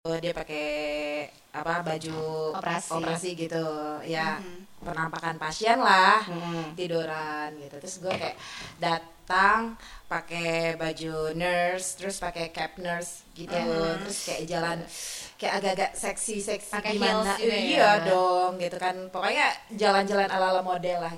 [0.00, 0.66] dia pakai
[1.52, 2.16] apa baju
[2.56, 2.88] Operasi.
[2.96, 3.60] operasi gitu
[4.00, 4.80] ya Mhm.
[4.80, 6.72] penampakan pasien lah Hmm.
[6.72, 8.32] tiduran gitu terus gue kayak
[8.80, 9.76] datang
[10.08, 14.00] pakai baju nurse terus pakai cap nurse gitu Mhm.
[14.00, 14.78] terus kayak jalan
[15.36, 17.56] kayak agak-agak seksi seksi Pakai gimana ya?
[17.60, 21.12] iya dong gitu kan pokoknya jalan-jalan ala-ala model lah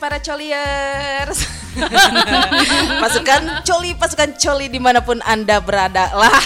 [0.00, 1.44] para coliers.
[3.04, 6.40] pasukan coli, pasukan coli di mana pun anda berada lah.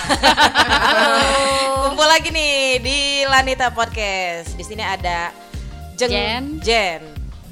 [1.87, 2.99] Kumpul lagi nih di
[3.31, 4.59] Lanita Podcast.
[4.59, 5.31] Di sini ada
[5.95, 6.45] Jeng, Jen.
[6.61, 7.03] Jen,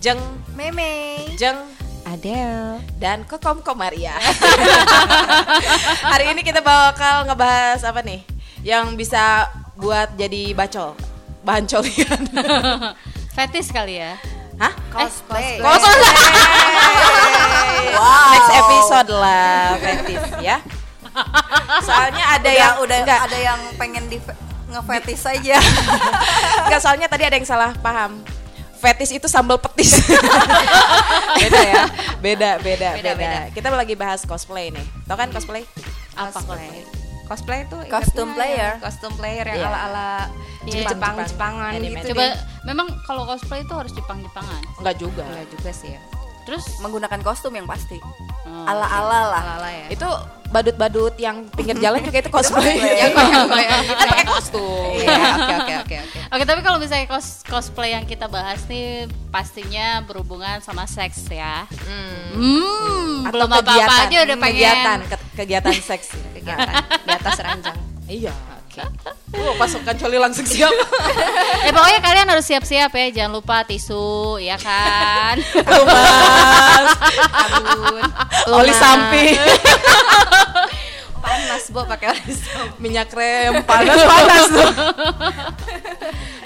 [0.03, 0.21] Jeng,
[0.59, 1.23] Meme.
[1.39, 1.63] Jeng,
[2.03, 2.83] Adele.
[2.99, 4.19] dan Kokom Komaria.
[6.13, 8.27] Hari ini kita bakal ngebahas apa nih?
[8.67, 9.47] Yang bisa
[9.79, 10.99] buat jadi bacol,
[11.47, 12.21] bahan colian.
[13.39, 14.19] Fetis kali ya.
[14.63, 14.73] Hah?
[14.95, 15.59] Cosplay.
[15.59, 16.15] Cosplay.
[18.31, 20.57] Next episode lah, fetis ya.
[21.83, 24.23] Soalnya ada udah yang udah enggak, ada yang pengen di
[24.73, 25.61] ngefetis aja
[26.65, 28.23] enggak soalnya tadi ada yang salah paham.
[28.79, 29.99] Fetis itu sambal petis.
[31.43, 31.83] beda ya.
[32.19, 33.41] Beda, beda, beda, Beda, beda.
[33.55, 34.83] Kita lagi bahas cosplay nih.
[35.07, 35.63] Tau kan cosplay?
[36.19, 37.02] Apa cosplay cosplay
[37.35, 38.61] itu Kostum ingatnya player.
[38.69, 39.69] yang kostum player yang Iya.
[39.69, 40.11] ala-ala
[40.63, 41.15] Iya, Jepang Jepang.
[41.27, 41.89] Jepangan Anime.
[41.97, 42.33] gitu Coba deh.
[42.65, 44.61] memang kalau cosplay itu harus Jepang-Jepangan.
[44.77, 45.23] Enggak juga.
[45.25, 46.03] Enggak juga sih ya
[46.43, 50.07] Terus menggunakan kostum yang pasti hmm, ala ala lah ala-ala ya Itu
[50.49, 52.77] badut-badut yang pinggir jalan juga itu cosplay.
[52.77, 52.99] cosplay.
[52.99, 53.65] Ya, Cosplay.
[53.65, 54.91] kan pakai kostum.
[54.93, 59.05] Iya, oke oke oke oke Oke, tapi kalau misalnya cos cosplay yang kita bahas nih
[59.31, 61.65] pastinya berhubungan sama seks ya.
[61.69, 62.35] Hmm.
[62.35, 64.53] Hmm, Atau belum apa-apa kegiatan, aja udah pengen.
[64.53, 66.07] kegiatan ke- kegiatan seks
[66.43, 66.75] kegiatan
[67.07, 67.79] di atas ranjang.
[68.11, 68.83] Iya oke.
[69.33, 70.75] Oh, pasukan coli langsung siap.
[71.63, 75.39] Ya pokoknya kalian harus siap-siap ya, jangan lupa tisu, ya kan?
[75.39, 76.89] Lumas,
[78.43, 79.39] sabun oli samping
[81.23, 84.71] panas bu pakai oli samping minyak krem panas panas tuh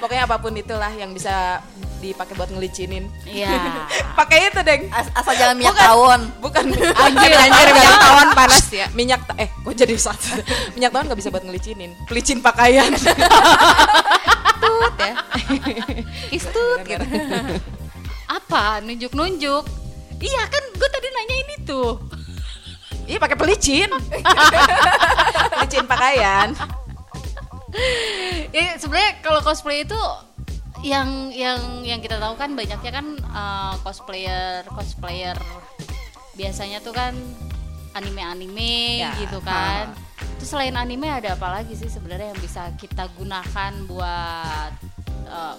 [0.04, 1.64] pokoknya apa pun itulah yang bisa
[2.06, 3.08] dipakai buat ngelicinin.
[3.24, 3.50] Iya.
[4.20, 4.82] pakai itu deng.
[4.90, 5.86] As- asal jangan minyak Bukan.
[5.86, 6.20] tawon.
[6.38, 6.64] Bukan.
[6.94, 8.86] Anjir anjir minyak tawon panas ya.
[8.92, 10.38] Minyak ta- eh kok jadi satu.
[10.74, 11.90] Minyak tawon nggak bisa buat ngelicinin.
[12.04, 12.90] Pelicin pakaian.
[14.62, 15.14] Tut ya.
[16.30, 17.04] Istut gitu.
[18.26, 18.80] Apa?
[18.80, 19.64] Nunjuk-nunjuk.
[20.16, 22.00] Iya kan gue tadi nanya ini tuh.
[23.04, 23.86] iya pakai pelicin.
[25.54, 26.56] Pelicin pakaian.
[28.50, 30.00] Ya sebenarnya kalau cosplay itu
[30.86, 35.34] yang yang yang kita tahu kan banyaknya kan eh, cosplayer cosplayer
[36.38, 37.16] biasanya tuh kan
[37.96, 39.90] anime-anime Ya, gitu kan.
[40.36, 44.72] Terus selain anime ada apa lagi sih sebenarnya yang bisa kita gunakan buat
[45.26, 45.56] eh,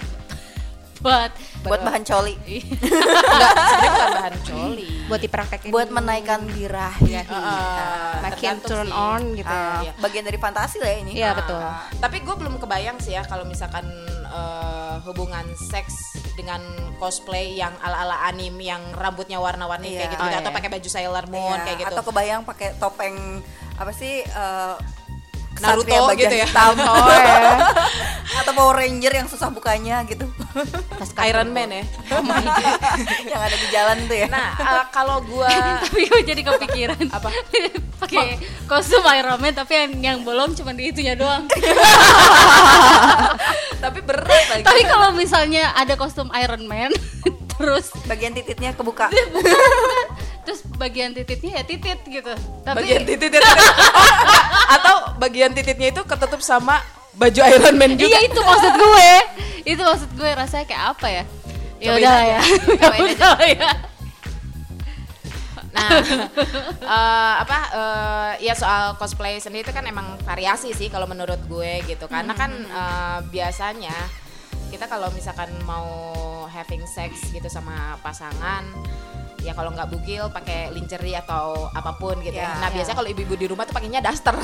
[0.97, 1.31] buat
[1.61, 2.35] buat bahan coli.
[2.41, 4.89] Enggak sebenarnya bukan bahan coli.
[5.07, 5.69] Buat dipraktekin.
[5.69, 8.95] Buat menaikkan birahi Heeh, makin tergantung turn sih.
[8.95, 9.47] on gitu.
[9.51, 9.91] Ah, Iya.
[9.97, 11.11] bagian dari fantasi lah ya ini.
[11.13, 11.61] Iya betul.
[11.97, 13.85] Tapi gue belum kebayang sih ya kalau misalkan
[14.27, 15.93] eh, hubungan seks
[16.33, 16.59] dengan
[16.97, 19.97] cosplay yang ala-ala anime yang rambutnya warna-warni Iya.
[19.97, 20.57] kayak gitu, Oh, atau iya.
[20.57, 21.89] pakai baju Sailor Moon Iya, kayak gitu.
[21.89, 23.15] atau kebayang pakai topeng
[23.73, 24.73] apa sih eh,
[25.59, 26.47] Naruto ksatria bagian gitu ya.
[26.47, 26.73] hitam.
[26.91, 27.41] oh ya
[28.43, 30.29] atau Power Ranger yang susah bukanya gitu
[31.25, 31.83] Iron Man ya.
[33.31, 35.49] yang ada di jalan tuh ya Nah, eh, kalau gue
[35.83, 37.29] tapi gue jadi kepikiran Apa?
[38.03, 38.37] pakai
[38.69, 41.49] kostum Iron Man tapi yang, yang bolong cuma di itunya doang
[43.83, 44.63] tapi berat lagi.
[44.63, 46.93] tapi kalau misalnya ada kostum Iron Man
[47.57, 49.09] terus bagian titiknya kebuka
[50.47, 52.31] terus bagian titiknya ya titit gitu
[52.63, 53.43] tapi bagian titit titit.
[53.43, 53.67] Oh, enggak.
[54.79, 56.79] atau bagian tititnya itu ketutup sama
[57.19, 58.15] baju Iron Man juga.
[58.15, 59.11] iya itu maksud gue
[59.67, 61.23] itu maksud gue rasanya kayak apa ya
[61.83, 62.39] ya udah ya
[62.81, 63.71] Ya udah ya
[65.77, 65.93] Nah,
[66.81, 71.85] eh, apa eh, ya soal cosplay sendiri itu kan emang variasi sih kalau menurut gue
[71.85, 72.09] gitu.
[72.09, 73.93] Karena kan eh, biasanya
[74.73, 75.85] kita kalau misalkan mau
[76.49, 78.65] having sex gitu sama pasangan
[79.47, 82.51] ya kalau nggak bugil pakai lingerie atau apa pun gitu ya.
[82.51, 82.75] Ya, Nah, ya.
[82.75, 84.35] biasanya kalau ibu-ibu di rumah tuh pakainya daster.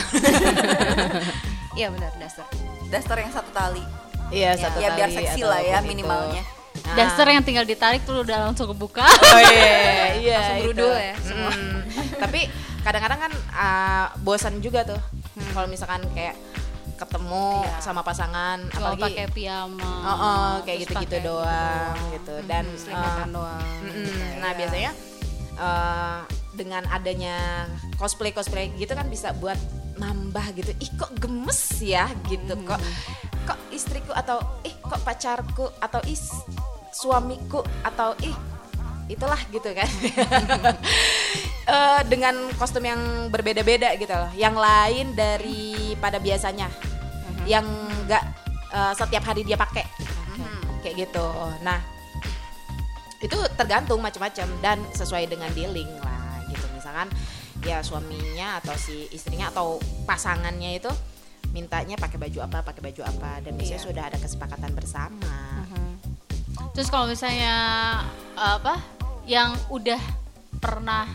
[1.78, 2.46] iya benar dasar
[2.88, 3.84] daster yang satu tali.
[4.32, 5.92] Iya, satu ya biar tali seksi atau lah ya apa pun itu.
[5.92, 6.44] minimalnya.
[6.74, 6.96] Nah.
[6.98, 9.06] Daster yang tinggal ditarik tuh udah langsung kebuka.
[9.06, 10.40] Oh iya, iya.
[10.42, 10.64] Langsung itu.
[10.74, 11.52] berudul ya, semua.
[11.54, 11.80] Mm.
[12.18, 12.40] Tapi
[12.82, 14.98] kadang-kadang kan uh, bosan juga tuh.
[15.54, 16.34] Kalau misalkan kayak
[16.96, 17.80] ketemu Iya.
[17.82, 19.94] sama pasangan, apalagi pakai piyama.
[20.06, 22.36] Oh, oh, kayak gitu-gitu pakai doang gitu.
[22.46, 23.62] Dan Selimutan uh, doang.
[23.84, 24.30] mm-mm.
[24.40, 24.92] nah biasanya
[25.58, 26.20] uh,
[26.54, 27.66] dengan adanya
[27.98, 29.58] cosplay cosplay gitu kan bisa buat
[29.98, 30.72] nambah gitu.
[30.78, 32.82] Ih kok gemes ya gitu kok.
[33.44, 36.30] Kok istriku atau ih kok pacarku atau is
[36.94, 38.34] suamiku atau ih
[39.10, 39.90] itulah gitu kan.
[41.64, 44.28] Eh, dengan kostum yang berbeda-beda gitu loh.
[44.36, 46.68] Yang lain daripada biasanya.
[47.48, 47.64] Yang
[48.04, 48.24] enggak
[49.00, 49.88] setiap hari dia pakai.
[50.84, 51.24] Kayak gitu.
[51.64, 51.80] Nah,
[53.24, 57.08] itu tergantung macam-macam dan sesuai dengan dealing lah gitu misalkan
[57.64, 60.92] ya suaminya atau si istrinya atau pasangannya itu
[61.56, 63.88] mintanya pakai baju apa pakai baju apa dan biasanya Iya.
[63.88, 65.36] sudah ada kesepakatan bersama
[66.74, 67.54] Terus kalau misalnya
[68.34, 68.82] apa
[69.24, 70.00] yang udah
[70.58, 71.08] pernah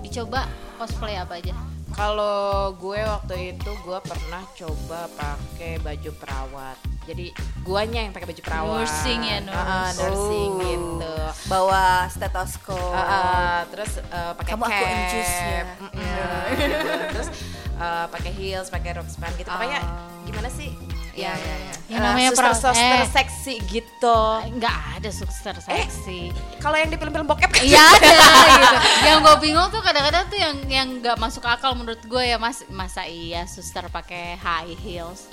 [0.00, 0.46] dicoba
[0.76, 1.54] cosplay apa aja?
[1.90, 6.74] kalau gue waktu itu gue pernah coba pakai baju perawat
[7.06, 7.30] jadi
[7.62, 9.54] guanya yang pakai baju perawat Nursing ya, nurse.
[9.54, 10.62] Ah, ah, nursing Oh.
[10.64, 11.14] gitu
[11.44, 12.94] Bawa stetoskop.
[12.94, 15.62] Ah, ah, terus eh, pakai Kamu aku cap, infuse ya.
[15.76, 16.90] mm-mm, gitu.
[17.14, 17.28] terus
[17.76, 19.46] eh, pakai heels, pakai rok span gitu.
[19.46, 19.80] Pokoknya
[20.24, 20.72] gimana sih?
[21.14, 21.72] Iya, Yang, iya, iya.
[21.84, 22.58] Yang eh, namanya suster, perawat.
[22.60, 23.06] suster Eh.
[23.08, 24.18] seksi gitu.
[24.48, 26.20] Enggak ada suster seksi.
[26.58, 28.08] Kalau yang di film-film bokep kan Iya ada
[28.58, 28.76] gitu.
[29.04, 32.66] Yang gue bingung tuh kadang-kadang tuh yang yang nggak masuk akal menurut gue ya mas
[32.68, 35.30] masa iya suster pakai high heels.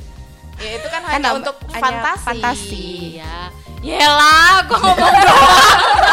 [0.56, 2.22] ya itu kan Kan hanya untuk hanya fantasi.
[2.24, 2.88] fantasi.
[3.18, 3.36] Iya.
[3.82, 5.50] Yelah, gue ngomong doang.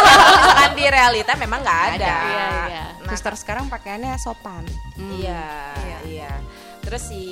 [0.08, 2.08] Misalkan di realita memang nggak ada.
[2.08, 2.84] Iya, iya.
[2.98, 4.64] Nah, Suster sekarang pakaiannya sopan.
[4.96, 5.44] Iya,
[5.76, 5.98] Iya.
[6.06, 6.32] iya.
[6.80, 7.22] Terus si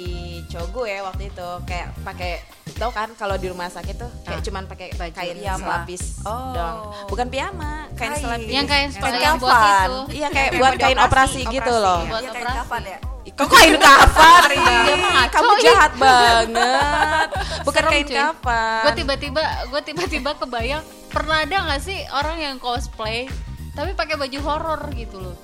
[0.47, 2.33] cowok gue waktu itu kayak pakai
[2.77, 5.65] tau kan kalau di rumah sakit tuh kayak cuman pakai kain Piyama.
[5.81, 6.53] selapis Oh.
[6.53, 6.77] dong.
[7.09, 8.21] Bukan piyama, kain Kain.
[8.21, 8.49] selapis.
[8.49, 9.87] Yang kain Kain yang kafan.
[9.89, 9.97] itu.
[10.15, 12.01] Iya kayak Kayak buat kain operasi, operasi, gitu loh.
[12.05, 12.59] Buat Iya, operasi.
[12.59, 12.99] kapan ya?
[13.27, 14.41] Kok kain kafan?
[14.47, 14.57] Ri?
[14.61, 17.29] Dia mah ngaco, Kamu jahat banget.
[17.67, 18.83] Bukan Serem, kain kafan.
[18.83, 23.25] Gue tiba-tiba gue tiba-tiba kebayang pernah ada nggak sih orang yang cosplay
[23.73, 25.37] tapi pakai baju horor gitu loh.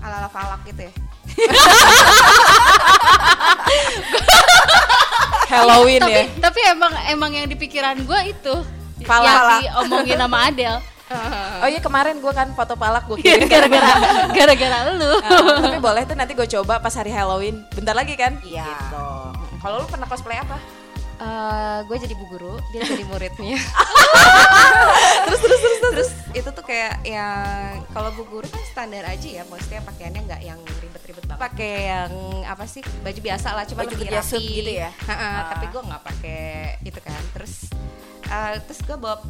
[0.00, 0.92] Ala-ala falak gitu ya.
[5.48, 6.24] Halloween tapi, ya.
[6.40, 8.54] Tapi emang emang yang di pikiran gue itu
[9.04, 9.28] Falak.
[9.28, 10.76] yang diomongin sama Adel.
[11.62, 13.46] Oh iya kemarin gue kan foto palak gue Iya, kirim.
[13.46, 13.92] gara-gara
[14.32, 15.12] gara-gara lu.
[15.20, 17.62] Ah, tapi boleh tuh nanti gue coba pas hari Halloween.
[17.70, 18.40] Bentar lagi kan?
[18.42, 18.66] Iya.
[18.66, 19.06] Gitu.
[19.60, 20.58] Kalau lu pernah cosplay apa?
[21.14, 23.54] Eh, gue jadi bu guru, dia jadi muridnya.
[25.30, 29.46] terus terus terus terus itu tuh kayak yang kalau bu guru kan standar aja ya,
[29.46, 30.58] maksudnya pakaiannya nggak yang
[31.06, 31.40] ribet-ribet banget.
[31.42, 32.12] Pakai yang
[32.42, 34.90] apa sih baju biasa lah, cuma Baju lebih rapi gitu ya?
[35.04, 35.40] Ha-ha, Ah.
[35.52, 36.42] Tapi gue nggak pakai
[36.82, 37.22] itu kan.
[37.32, 37.54] Terus
[38.24, 39.20] eh, terus gue bawa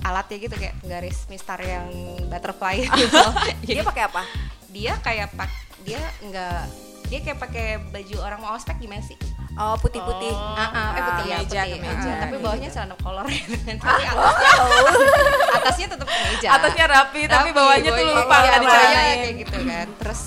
[0.00, 1.90] alatnya gitu kayak garis mistar yang
[2.24, 3.18] butterfly gitu.
[3.64, 4.22] Dia pakai apa?
[4.68, 5.48] dia kayak pak
[5.80, 6.60] dia nggak
[7.08, 9.16] dia kayak pakai baju orang mau ospek gimana sih?
[9.56, 10.30] Oh, putih-putih.
[10.30, 11.72] Ah, ah, eh putih ya, kemeja, putih.
[11.74, 12.04] kemeja.
[12.06, 12.44] Ah, tapi Gitu.
[12.44, 13.26] bawahnya celana kolor
[13.82, 14.50] tapi atasnya
[15.58, 19.16] atasnya tetap kemeja Atasnya rapi, tapi bawahnya tuh lupa iya, nggak bawahnya dicelain.
[19.18, 20.20] kayak gitu kan terus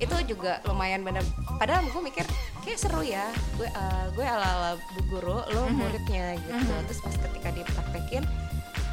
[0.00, 1.22] itu juga lumayan bener.
[1.60, 2.24] Padahal gue mikir
[2.64, 3.28] kayak seru ya.
[3.60, 6.74] Gue eh, gue ala ala bu guru lo muridnya gitu.
[6.88, 8.24] Terus pas ketika dipraktekin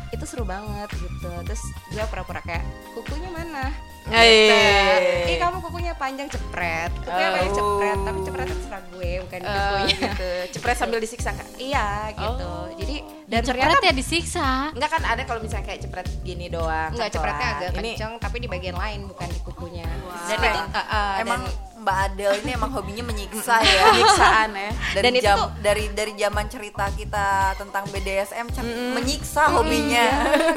[0.09, 3.67] itu seru banget gitu terus gue pura-pura kayak kukunya mana
[4.07, 4.23] Eh.
[4.23, 5.03] Cepret.
[5.27, 7.57] Ih kamu kukunya panjang cepret Kukunya panjang Oh.
[7.59, 10.29] cepret Tapi cepretnya terserah gue bukan Eh, kukunya gitu.
[10.55, 11.47] Cepret sambil disiksa kak.
[11.57, 12.71] Iya gitu Oh.
[12.73, 12.95] Jadi
[13.27, 14.47] Dan dan ternyata cepret ya disiksa.
[14.71, 16.95] Enggak kan ada kalau misalnya kayak cepret gini doang.
[16.95, 20.55] Enggak cepretnya agak kenceng Tapi di bagian lain bukan di kukunya Dan Keren.
[20.55, 23.83] itu uh, uh, Emang dan- Mbak Adel ini emang hobinya menyiksa ya.
[23.87, 24.71] penyiksaan ya.
[24.91, 30.05] Dari Dan itu jam tuh- dari dari zaman cerita kita tentang BDSM cem- menyiksa hobinya.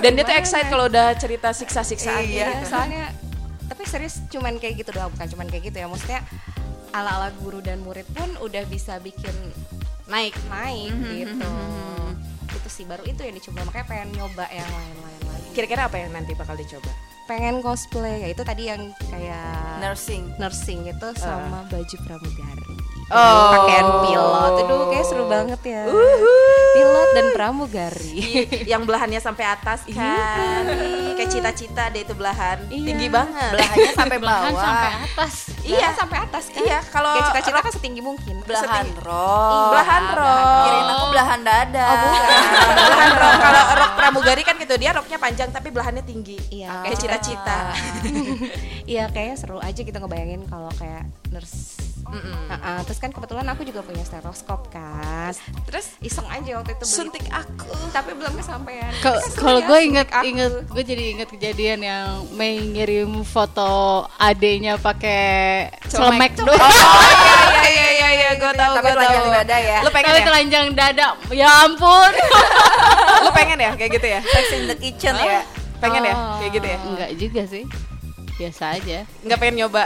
[0.02, 2.34] Dan dia tuh excited kalau udah cerita siksa-siksaan Iya.
[2.34, 2.66] Iya, gitu.
[2.68, 3.04] soalnya
[3.64, 6.20] tapi serius cuman kayak gitu doang bukan cuman kayak gitu ya maksudnya
[6.90, 9.30] ala-ala guru dan murid pun udah bisa bikin
[10.04, 10.34] Naik.
[10.44, 11.46] naik gitu
[12.50, 16.10] itu sih baru itu yang dicoba makanya pengen nyoba yang lain-lain lagi Kira-kira apa yang
[16.10, 16.90] nanti bakal dicoba?
[17.30, 18.26] Pengen cosplay.
[18.26, 20.34] Ya itu tadi yang kayak Nursing.
[20.42, 22.79] nursing itu sama baju pramugari
[23.10, 23.50] Oh.
[23.52, 25.82] pakaian pilot itu kayak seru banget ya
[26.70, 28.22] pilot dan pramugari
[28.64, 30.62] yang belahannya sampai atas kan.
[30.64, 32.62] Ih, Kayak cita-cita deh itu belahan.
[32.70, 32.86] Iya.
[32.86, 33.50] Tinggi banget.
[33.52, 34.62] Belahannya sampai Belahan bawah.
[34.62, 35.32] sampai atas.
[35.60, 35.88] Iya.
[35.92, 39.68] sampai atas kan Iya, kalau kayak cita-cita kan setinggi mungkin Belahan Setinggi- rok.
[39.68, 40.62] Belahan rok.
[40.62, 41.84] Kirain aku belahan dada.
[41.84, 42.22] Oh, bukan.
[42.78, 46.86] belahan rok kalau rok pramugari kan gitu dia roknya panjang tapi belahannya tinggi Iya.
[46.86, 47.74] kayak cita-cita
[48.90, 51.89] Iya kayaknya seru aja gitu ngebayangin kalau kayak nurse.
[52.02, 52.36] Mm-mm.
[52.48, 55.30] Heeh, terus kan kebetulan aku juga punya stetoskop kan.
[55.62, 56.96] terus Iseng aja waktu itu beli.
[56.96, 58.90] suntik aku tapi belum kesampaian.
[58.98, 63.70] Kalau kan kalau gue ya, inget inget gue jadi inget kejadian yang Mei ngirim foto
[64.16, 66.58] adenya pakai celemek oh doang.
[67.62, 69.78] iya iya iya iya gue tahu Tapi gue telanjang tahu dada ya.
[69.80, 71.06] lu pengen Tapi ya telanjang dada.
[71.30, 72.10] Ya ampun.
[73.24, 75.42] lu pengen ya kayak gitu ya Sex in the kitchen ya.
[75.78, 77.64] pengen ya kayak gitu ya Enggak juga sih.
[78.34, 78.98] Biasa aja.
[79.20, 79.84] nggak pengen nyoba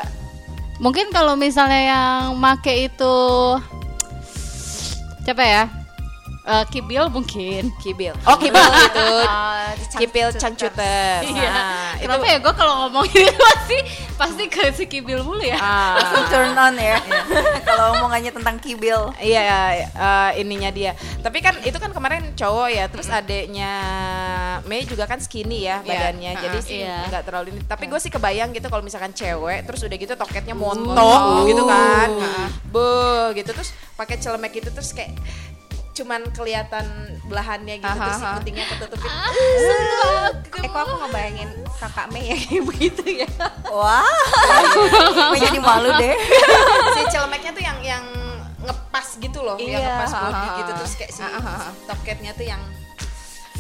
[0.83, 3.17] Mungkin kalau misalnya yang make itu
[5.23, 5.84] siapa ya?
[6.45, 7.73] Eh, Kibil mungkin.
[7.81, 11.49] kibil oh kibil gitu Ah, kipil cancuter Iya.
[11.49, 13.79] nah, itu Kenapa ya gue kalau ngomong ini pasti
[14.15, 15.57] pasti ke si Kibil mulu ya.
[15.97, 17.01] Langsung turn on ya.
[17.67, 19.09] Kalau omongannya tentang kibil.
[19.17, 19.43] Iya,
[19.89, 20.93] eh, ininya dia.
[21.19, 23.73] Tapi kan itu kan kemarin cowok ya, terus adeknya
[24.63, 27.09] Mei juga kan skinny ya badannya, jadi sih Iya.
[27.09, 27.61] nggak terlalu ini.
[27.65, 32.09] Tapi gue sih kebayang gitu kalau misalkan cewek, terus udah gitu toketnya montok gitu kan,
[32.65, 32.93] be
[33.35, 35.15] gitu terus pakai celemek gitu terus kayak
[35.95, 36.85] cuman kelihatan
[37.25, 38.35] belahannya gitu terus si Aha.
[38.37, 39.11] putingnya ketutupin.
[40.59, 43.29] Eh kok aku ngebayangin kakak Mei ya kayak begitu ya.
[43.71, 44.03] Wah.
[45.31, 46.15] Gue jadi malu deh.
[46.99, 48.05] si celemeknya tuh yang yang
[48.65, 50.59] ngepas gitu loh, yang Iya, ngepas body ha, ha.
[50.59, 51.23] gitu terus kayak si
[51.87, 52.63] toketnya tuh yang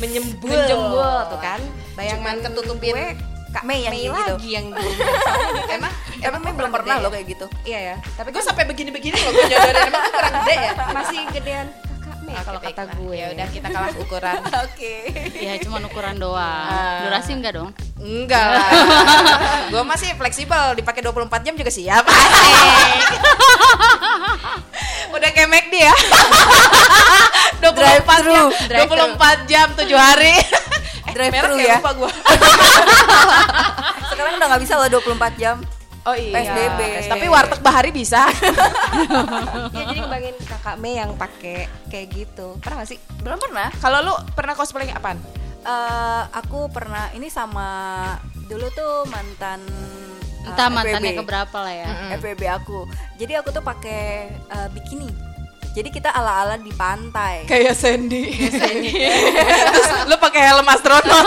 [0.02, 0.50] menyembul.
[0.50, 1.60] Menjembul tuh kan.
[1.94, 3.08] Cuman ketutupin gue
[3.54, 4.34] Kak Mei yang Mei gitu.
[4.34, 4.66] lagi yang
[5.70, 7.46] emang Emang Mei belum pernah loh kayak gitu.
[7.62, 7.96] Iya ya.
[8.18, 11.68] Tapi gue sampai begini-begini loh gue nyodorin emang gue kurang gede ya masih gedean
[12.24, 12.96] kakak Mei kalau kata baiklah.
[12.96, 13.14] gue.
[13.14, 14.94] ya udah kita kalah ukuran Oke.
[15.36, 16.40] Ya cuma ukuran doang.
[16.66, 17.04] Ah.
[17.04, 17.70] Durasi enggak dong?
[17.96, 18.68] enggak lah
[19.72, 22.04] gue masih fleksibel dipakai 24 jam juga siap
[25.10, 25.94] udah kayak McD ya
[27.62, 28.34] 24 Drive-thru.
[28.34, 28.50] jam
[29.14, 30.44] 24 jam 7 hari eh,
[31.08, 31.76] Drive-thru merek ya.
[31.78, 32.10] lupa gue
[34.06, 35.56] Sekarang udah nggak bisa loh 24 jam.
[36.04, 36.80] Oh iya PSBB.
[37.08, 38.28] tapi warteg bahari bisa
[39.76, 42.56] Ya jadi ngebayangin kakak Mei yang pakai kayak gitu.
[42.62, 42.98] Pernah gak sih?
[43.20, 43.68] Belum pernah.
[43.82, 45.18] kalau lu pernah cosplay apaan?
[45.64, 47.66] Eh, aku pernah ini sama
[48.46, 49.64] dulu tuh mantan
[50.44, 51.88] eh, Entah mantannya keberapa lah ya.
[52.20, 52.84] FWB aku.
[53.16, 55.08] Jadi aku tuh pakai eh, bikini.
[55.74, 57.50] Jadi kita ala-ala di pantai.
[57.50, 58.30] kayak Sandy.
[59.74, 61.26] Terus lu pakai helm astronot.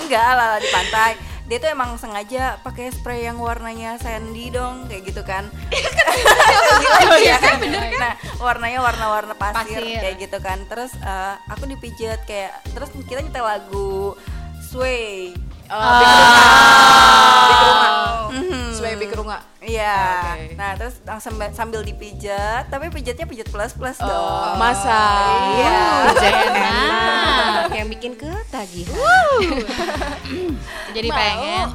[0.00, 1.12] Enggak ala-ala di pantai.
[1.46, 5.46] Dia tuh emang sengaja pakai spray yang warnanya sandy dong, kayak gitu kan.
[7.16, 8.00] Iya kan bener kan?
[8.00, 8.12] Nah,
[8.42, 10.00] warnanya warna-warna pasir, Pasir.
[10.02, 10.58] kayak gitu kan.
[10.66, 14.18] Terus eh, aku dipijat kayak terus kita nyetel lagu
[14.66, 15.32] Sway.
[15.70, 16.02] Oh.
[19.26, 19.42] Runga.
[19.58, 19.98] Iya.
[20.38, 20.54] Oke.
[20.54, 24.06] Nah, terus langsung sambil dipijat, tapi pijatnya pijat plus-plus dong.
[24.06, 25.02] Oh, masa.
[25.58, 25.82] Iya.
[26.46, 27.74] Enak.
[27.74, 28.94] yang bikin ketagihan.
[30.94, 31.66] Jadi pengen.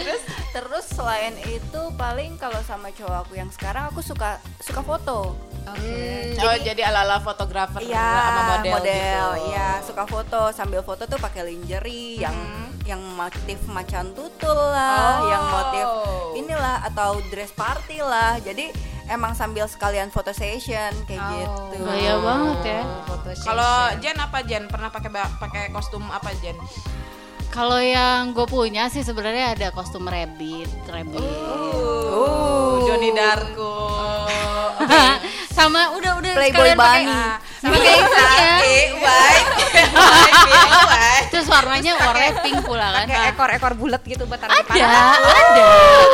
[0.00, 0.22] terus
[0.56, 5.36] terus selain itu paling kalau sama cowok aku yang sekarang aku suka suka foto.
[5.66, 9.26] Hmm, oh jadi ala-ala fotografer Iya, sama model, model.
[9.34, 9.46] gitu.
[9.48, 12.36] Iya, suka foto sambil foto tuh pakai lingerie yang
[12.86, 15.26] yang motif macan tutul lah, Oh.
[15.26, 15.86] yang motif
[16.36, 18.38] inilah atau dress party lah.
[18.38, 18.70] Jadi
[19.06, 21.82] emang sambil sekalian foto session kayak gitu.
[21.82, 22.82] Gaya banget ya.
[23.42, 24.64] Kalau Jen apa Jen?
[24.66, 26.54] Pernah pakai pakai kostum apa Jen?
[27.48, 31.24] Kalau yang gue punya sih sebenarnya ada kostum rabbit, rabbit.
[32.06, 33.74] Oh, Johnny Darko.
[35.56, 37.16] sama udah udah Playboy pakai- Bunny.
[37.56, 38.52] sama kayak itunya.
[38.94, 39.48] white,
[40.86, 41.26] white.
[41.26, 43.06] Terus warnanya warnanya pink pula kan.
[43.06, 45.64] kayak ekor-ekor bulat gitu buat taruh ada, ada,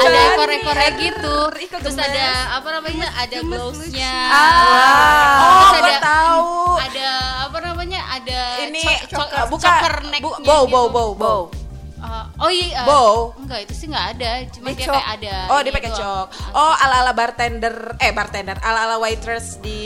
[0.00, 1.36] ada ekor-ekornya gitu.
[1.74, 3.08] Terus ada apa namanya?
[3.16, 4.14] Ada glowsnya.
[4.30, 6.50] Oh, Terus gue ada tahu.
[6.78, 7.08] ada
[7.42, 8.00] apa namanya?
[8.12, 8.82] Ada Ini
[9.42, 9.72] bukan
[10.22, 10.70] bu- bow, gitu.
[10.70, 11.40] bow, bow, bow.
[12.42, 12.82] Oh iya.
[12.82, 13.14] uh, Bow.
[13.38, 14.30] Enggak, itu sih enggak ada.
[14.50, 15.34] Cuma Dia kayak ada.
[15.54, 16.26] Oh, dia pakai cok.
[16.52, 19.80] Oh, ala-ala bartender, eh bartender, ala-ala waitress di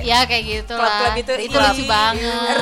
[0.00, 1.12] Ya kayak gitu lah.
[1.12, 1.12] klub-klub.
[1.20, 1.60] Itu Ih.
[1.60, 2.56] lucu banget.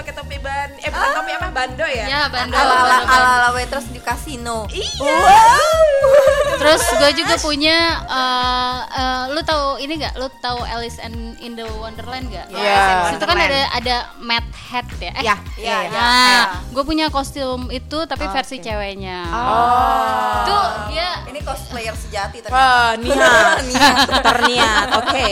[0.00, 2.04] Pakai topi ban, eh bukan topi apa bando ya?
[2.06, 2.56] Ya, bando.
[2.56, 4.64] ala ala ala ala waitress di kasino.
[4.66, 5.20] Iya.
[6.60, 10.16] Terus gue juga punya uh, uh, lu tahu ini gak?
[10.16, 12.48] Lu tahu Alice and in the Wonderland gak?
[12.48, 13.12] Iya.
[13.12, 15.08] Situ kan ada ada Mad Hat ya.
[15.10, 15.90] Eh, Ya, Iya, iya.
[15.90, 19.18] Nah, gue punya kostum itu tapi versi ceweknya.
[19.26, 20.40] Oh.
[20.42, 20.56] Itu
[20.90, 22.58] dia Ini cosplayer sejati ternyata.
[22.58, 24.86] Wah, niat, terniat.
[24.98, 25.30] Oke.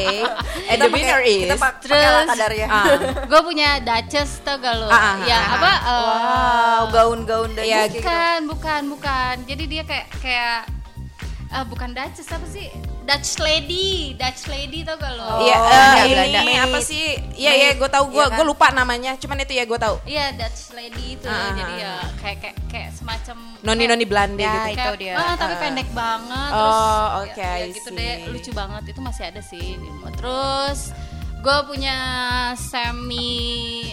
[0.67, 2.67] And Kita the winner is kita pak- pakai Terus- kadarnya.
[2.69, 2.85] Ah.
[3.25, 4.87] gue punya Duchess tau gak lo?
[4.87, 5.73] Ah, ah, yang ah, apa?
[5.81, 8.01] uh, Wow, gaun-gaun dan Iya, gitu.
[8.01, 9.35] bukan, bukan, bukan.
[9.45, 10.59] Jadi dia kayak kayak
[11.49, 12.69] eh, bukan Duchess apa sih?
[13.03, 15.41] Dutch lady, Dutch lady tau gak lo?
[15.41, 16.61] Iya, Oh, iya, ini Belanda.
[16.63, 17.17] apa sih?
[17.33, 18.37] Iya, iya, gue tahu, gue Iya kan?
[18.37, 19.13] gue lupa namanya.
[19.17, 19.97] Cuman itu ya gue tahu.
[20.05, 24.53] Iya Dutch lady itu, Ah, jadi ah, ya kayak kayak kayak semacam Noni-noni Belanda Ya,
[24.53, 24.69] gitu.
[24.69, 25.15] itu kayak, dia.
[25.17, 25.59] ah, tapi Ah.
[25.59, 26.51] pendek banget.
[26.53, 28.83] Oh, oke, ya, ya I gitu deh, lucu banget.
[28.87, 29.81] Itu masih ada sih.
[30.15, 30.81] Terus
[31.39, 31.97] gue punya
[32.61, 33.89] semi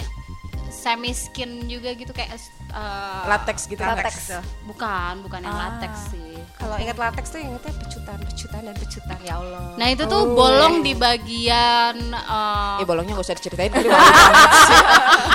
[0.85, 2.37] semi skin juga gitu kayak
[2.69, 3.81] uh, Latex gitu.
[3.81, 4.37] Latex.
[4.69, 5.81] Bukan, bukan yang Ah.
[5.81, 6.37] latex sih.
[6.61, 9.73] Kalau ingat latex tuh ingetnya pecutan, pecutan dan pecutan ya Allah.
[9.81, 13.89] Nah itu tuh bolong di bagian uh, Eh bolongnya gak usah diceritain kali.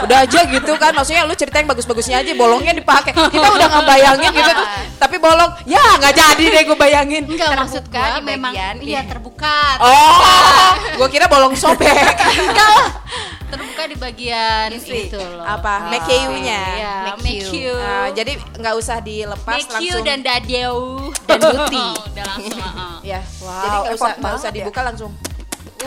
[0.01, 4.49] Udah aja gitu kan Maksudnya lu ceritain bagus-bagusnya aja Bolongnya dipakai Kita udah ngebayangin gitu
[4.49, 4.67] tuh
[4.97, 9.01] Tapi bolong Ya nggak jadi deh gue bayangin enggak maksud terbuka di memang iya iya.
[9.05, 9.57] terbuka.
[9.85, 12.17] Oh Gue kira bolong sobek
[12.49, 12.97] Enggak.
[13.51, 15.07] Terbuka di bagian Isi.
[15.07, 15.43] itu loh.
[15.43, 17.69] Apa Mekeu-nya Iya, Make make you.
[17.69, 17.75] you.
[17.77, 20.77] Ah, Jadi nggak usah dilepas make you langsung dan dadeu
[21.25, 21.85] Dan buti.
[22.09, 22.61] Udah langsung.
[23.03, 24.55] Ya Wow, Jadi nggak usah, nggak usah ya.
[24.55, 25.13] dibuka langsung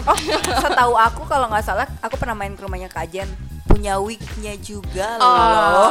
[0.03, 0.17] Oh,
[0.57, 3.29] setahu aku kalau nggak salah, aku pernah main ke rumahnya Kajen
[3.73, 5.25] punya wignya juga loh.
[5.25, 5.89] Oh.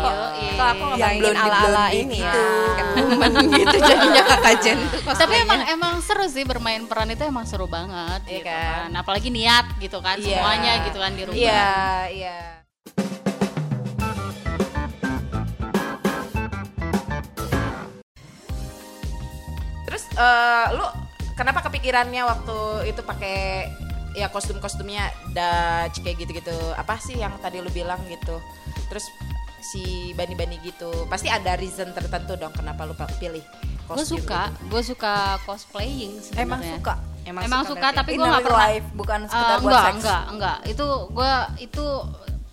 [0.00, 0.52] Iya, iya.
[0.54, 2.42] Kalau aku Yang ngebayangin ala-ala ini ya, gitu.
[2.78, 4.78] Catwoman gitu jadinya kakak Jen.
[5.20, 8.86] Tapi emang emang seru sih bermain peran itu emang seru banget Iya gitu kan?
[8.86, 8.90] kan.
[9.02, 10.38] Apalagi niat gitu kan Iya.
[10.38, 11.36] semuanya gitu kan di rumah.
[11.42, 11.74] Iya
[12.06, 12.38] Iya
[19.86, 20.86] Terus eh, lu
[21.34, 22.58] kenapa kepikirannya waktu
[22.94, 23.66] itu pakai
[24.12, 26.56] ya kostum-kostumnya Dutch kayak gitu-gitu?
[26.74, 28.38] Apa sih yang tadi lu bilang gitu?
[28.88, 29.06] Terus
[29.60, 31.06] si bani-bani gitu.
[31.06, 33.44] Pasti ada reason tertentu dong kenapa lu pilih
[33.90, 36.46] Gue suka, gue suka cosplaying sebenarnya.
[36.46, 36.94] Emang suka.
[37.20, 37.98] Emang, suka, berarti.
[37.98, 38.62] tapi gue nggak pernah.
[38.70, 39.98] life, bukan Eh, sekedar buat enggak, seks.
[39.98, 40.56] enggak, enggak.
[40.64, 41.84] Itu gue itu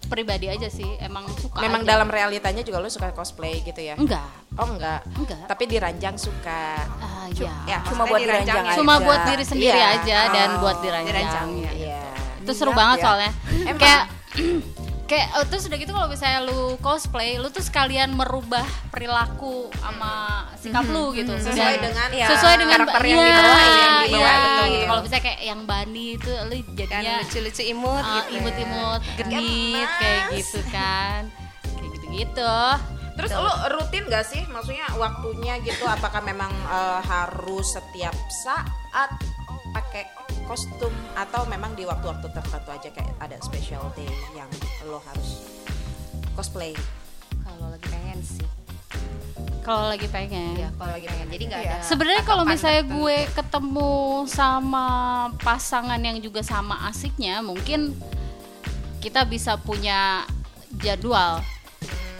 [0.07, 0.89] pribadi aja sih.
[0.97, 1.61] Emang suka.
[1.61, 1.89] Memang aja.
[1.93, 3.93] dalam realitanya juga lu suka cosplay gitu ya?
[3.95, 4.25] Enggak,
[4.57, 5.05] Oh enggak.
[5.13, 5.45] enggak.
[5.45, 6.83] Tapi di ranjang suka.
[7.29, 7.53] Iya.
[7.65, 8.75] Ya, Cuma buat dirancang diranjang ya.
[8.75, 9.03] Cuma aja.
[9.03, 9.95] buat diri sendiri Iya.
[9.95, 11.07] aja dan Oh, buat diranjang.
[11.07, 11.71] dirancang, iya.
[11.73, 12.01] Iya.
[12.39, 13.03] Itu seru Minat banget ya.
[13.03, 13.31] soalnya.
[13.61, 13.77] Emang.
[13.77, 14.03] Kayak
[15.07, 20.11] kayak oh, terus udah gitu kalau misalnya lu cosplay, lu tuh sekalian merubah perilaku sama
[20.57, 21.31] sikap lu gitu.
[21.33, 24.65] Sesuai Dan- dengan Iya, sesuai dengan karakter yang iya, dibawain, yang iya, dibawain, betul.
[24.67, 24.85] gitu.
[24.85, 28.27] Kalau misalnya kayak yang Bani itu lu Kan jadinya lucu-lucu imut uh, gitu.
[28.27, 28.35] ya.
[28.35, 31.19] imut-imut, genit kayak gitu kan.
[31.63, 32.55] Kayak gitu-gitu.
[33.17, 34.45] Terus lu rutin gak sih?
[34.45, 38.13] Maksudnya waktunya gitu apakah memang eh, harus setiap
[38.45, 39.09] saat
[39.73, 40.05] pakai
[40.47, 44.47] kostum atau memang di waktu-waktu tertentu aja kayak ada special day yang
[44.85, 45.43] lo harus
[46.33, 46.71] cosplay?
[47.43, 48.47] Kalau lagi pengen sih.
[49.61, 50.55] Kalau lagi pengen.
[50.55, 51.27] Ya, kalau lagi pengen.
[51.27, 51.75] Jadi nggak Iya.
[51.75, 51.83] ada.
[51.83, 53.03] Sebenarnya kalau misalnya tertentu.
[53.03, 53.93] gue ketemu
[54.31, 54.87] sama
[55.43, 57.91] pasangan yang juga sama asiknya, mungkin
[59.03, 60.23] kita bisa punya
[60.79, 61.43] jadwal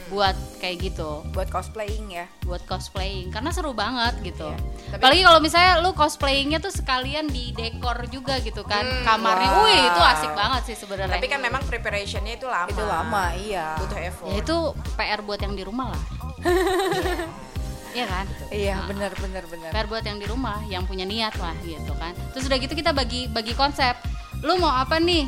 [0.08, 2.26] buat kayak gitu, buat cosplaying ya.
[2.42, 4.48] buat cosplaying karena seru banget gitu.
[4.88, 9.50] Tapi- Apalagi kalau misalnya lu cosplayingnya tuh sekalian di dekor juga gitu kan, Hmm, kamarnya,
[9.50, 9.64] wow.
[9.64, 11.12] wih itu asik banget sih sebenarnya.
[11.12, 12.68] Tapi kan memang preparationnya itu lama.
[12.68, 13.76] Itu lama, iya.
[13.76, 14.26] Butuh effort.
[14.26, 14.56] ya itu
[14.94, 16.02] PR buat yang di rumah lah.
[17.88, 18.26] Iya kan?
[18.48, 18.86] Iya, Nah.
[18.86, 19.70] benar benar benar.
[19.70, 22.92] PR buat yang di rumah yang punya niat lah gitu kan terus udah gitu kita
[22.92, 23.96] bagi bagi konsep
[24.38, 25.24] lu mau apa nih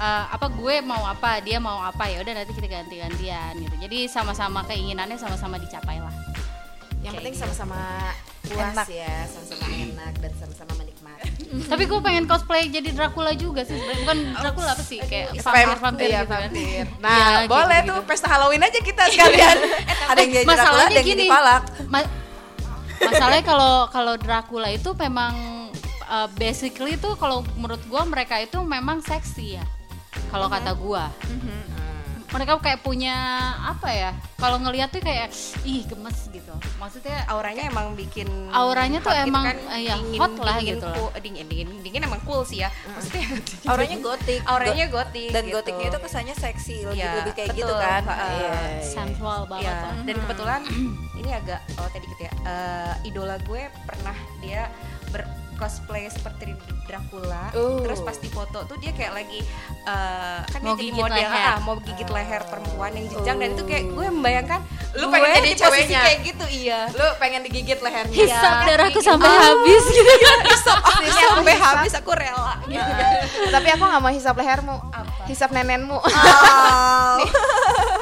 [0.00, 3.74] Eh, apa gue mau apa dia mau apa ya udah nanti kita ganti gantian gitu
[3.78, 6.08] jadi sama-sama keinginannya sama-sama dicapai lah
[6.98, 7.42] Yang Kayak penting gitu.
[7.44, 7.80] sama-sama
[8.42, 8.86] puas Enak.
[8.90, 11.28] ya, sama-sama enak dan sama-sama menikmati.
[11.72, 14.00] tapi gue pengen cosplay jadi Dracula juga sih sebenarnya.
[14.00, 16.64] bukan Dracula apa sih kayak Vamp- vampir vampir iya, gitu kan vampir.
[16.64, 17.90] Iya, Nah, gitu, boleh gitu.
[17.90, 19.56] tuh pesta Halloween aja kita sekalian.
[20.10, 21.62] Ada yang jadi Dracula, ada yang gini jadi palak.
[21.86, 22.12] ma-
[23.02, 25.32] masalahnya kalau kalau Dracula itu memang
[26.06, 29.64] uh, basically tuh kalau menurut gua mereka itu memang seksi ya
[30.30, 31.10] kalau kata gua
[32.30, 33.10] mereka kayak punya
[33.58, 35.34] apa ya kalau ngelihat tuh kayak
[35.66, 39.94] ih gemes gitu maksudnya auranya emang bikin Auranya tuh hot gitu emang, kan, eh, ya,
[39.98, 43.26] dingin, hot lah dingin, gitu cool- eh, dingin dingin dingin emang cool sih ya maksudnya
[43.74, 44.40] Auranya gotik.
[44.46, 45.58] auranya gotik dan gitu.
[45.58, 47.60] gotiknya itu kesannya seksi, lebih, Iya, lebih kayak betul.
[47.60, 48.02] gitu kan.
[48.06, 48.30] Heeh.
[48.30, 48.52] Iya.
[48.80, 49.94] sensual banget Iya, tuh.
[50.06, 50.60] dan kebetulan
[51.18, 52.32] ini agak oh tadi gitu ya.
[52.46, 54.70] eh, idola gue pernah dia
[55.10, 55.26] ber
[55.60, 57.52] cosplay seperti Dracula.
[57.52, 57.84] Uh.
[57.84, 59.44] Terus pas di foto tuh dia kayak lagi
[59.84, 61.44] eh, kan Mau dia jadi gigit model leher.
[61.46, 65.30] ah, mau gigit leher perempuan yang jenjang dan itu kayak gue membayangkan Lu gue pengen
[65.38, 66.00] jadi ceweknya?
[66.02, 66.80] kayak gitu iya.
[66.90, 68.16] Lu pengen digigit lehernya.
[68.16, 68.66] hisap Iya.
[68.66, 70.12] darahku sampai habis gitu
[71.00, 72.92] Ini sampai habis aku rela gitu.
[73.54, 74.76] Tapi aku nggak mau hisap lehermu.
[74.90, 75.22] Apa?
[75.28, 75.98] Hisap nenenmu.
[76.00, 77.16] Oh.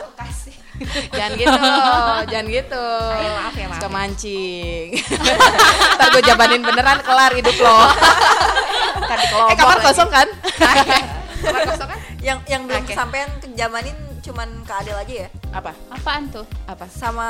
[1.10, 1.62] Jangan gitu,
[2.26, 2.84] jangan gitu.
[3.10, 3.90] Ayo, maaf ya, maaf Suka ya.
[3.90, 4.86] mancing.
[5.96, 7.76] Ntar gue jabanin beneran kelar hidup lo.
[9.00, 10.28] Tadi eh kamar kosong kan?
[11.38, 12.00] Kamar kosong kan?
[12.18, 12.92] yang yang belum Oke.
[12.92, 15.70] kesampaian kejamanin cuman ke Adel aja ya Apa?
[15.88, 16.84] apaan tuh Apa?
[16.90, 17.28] sama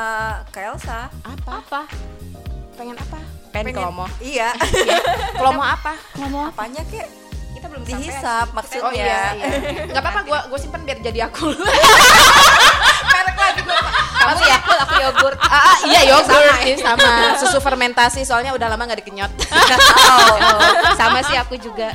[0.49, 1.61] ke Elsa Apa?
[1.61, 1.81] apa
[2.73, 3.21] Pengen apa?
[3.53, 4.57] pengen kelomo Iya.
[5.37, 5.93] Kalau mau apa?
[6.17, 7.05] ngomong Apanya kek?
[7.83, 8.89] Belum Dihisap maksudnya.
[8.89, 9.49] Oh iya, iya.
[9.91, 11.47] Nggak apa-apa, gue gue simpen biar jadi aku.
[13.15, 13.79] Merek lagi gue.
[14.19, 17.11] kamu Yakult aku yogurt Ah, ah, iya yogurt sama, sama
[17.41, 19.33] susu fermentasi soalnya udah lama nggak dikenyot.
[20.13, 20.61] oh, oh.
[20.99, 21.95] sama sih aku juga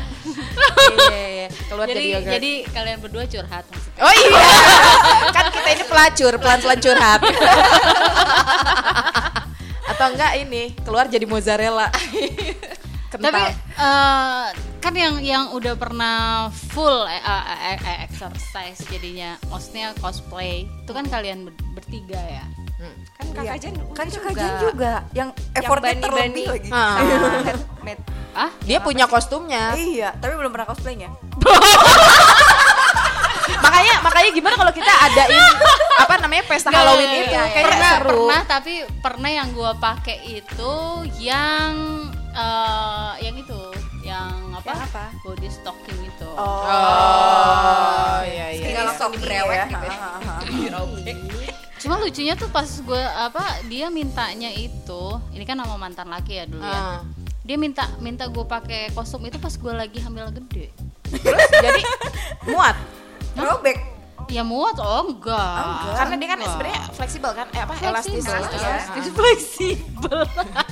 [1.14, 2.34] Iya, iya, keluar jadi, jadi yogurt.
[2.34, 4.50] jadi kalian berdua curhat maksudnya Oh iya,
[5.30, 7.22] kan kita ini pelacur, pelan-pelan curhat.
[9.94, 11.94] Atau enggak ini keluar jadi mozzarella.
[13.14, 13.30] Kental.
[13.30, 13.44] tapi
[13.78, 14.46] eh,
[14.84, 16.18] kan yang yang udah pernah
[16.52, 22.46] full eh, eh, eh, eh, exercise jadinya maksudnya cosplay itu kan kalian ber- bertiga ya
[23.16, 24.28] kan kakak Jen Kan juga.
[24.28, 26.04] Kak Jen juga yang effortnya bani-bani.
[26.04, 26.68] terlebih lagi.
[26.68, 27.00] Ah.
[27.40, 29.72] Met- met- ah dia punya kostumnya.
[29.72, 31.08] Iya, tapi belum pernah cosplaynya.
[33.64, 35.44] makanya makanya gimana kalau kita adain
[35.96, 37.46] apa namanya pesta Halloween Nggak, itu nggak.
[37.46, 38.10] kayaknya pernah seru.
[38.20, 40.74] pernah tapi pernah yang gua pakai itu
[41.20, 41.72] yang
[42.34, 43.63] eh, yang itu yang
[44.64, 45.04] apa, Yang apa?
[45.22, 48.64] body stocking itu Oh, iya iya.
[48.64, 48.90] Tinggal iya.
[48.90, 49.66] langsung dibrewek ya.
[49.68, 49.92] gitu ya.
[49.94, 51.14] Ha, ha, ha.
[51.76, 56.46] cuma lucunya tuh pas gue apa dia mintanya itu ini kan sama mantan laki ya
[56.46, 57.00] dulu ya Ah.
[57.42, 60.72] dia minta minta gue pakai kostum itu pas gue lagi hamil gede
[61.06, 61.82] Terus jadi
[62.46, 62.80] muat.
[63.34, 63.80] Throwback.
[64.26, 65.60] ya muat oh enggak,
[65.94, 66.52] Karena dia kan Enggak.
[66.56, 68.24] sebenarnya fleksibel kan, eh apa elastis.
[68.24, 68.72] Fleksibel, ya.
[68.72, 70.20] elastis, fleksibel.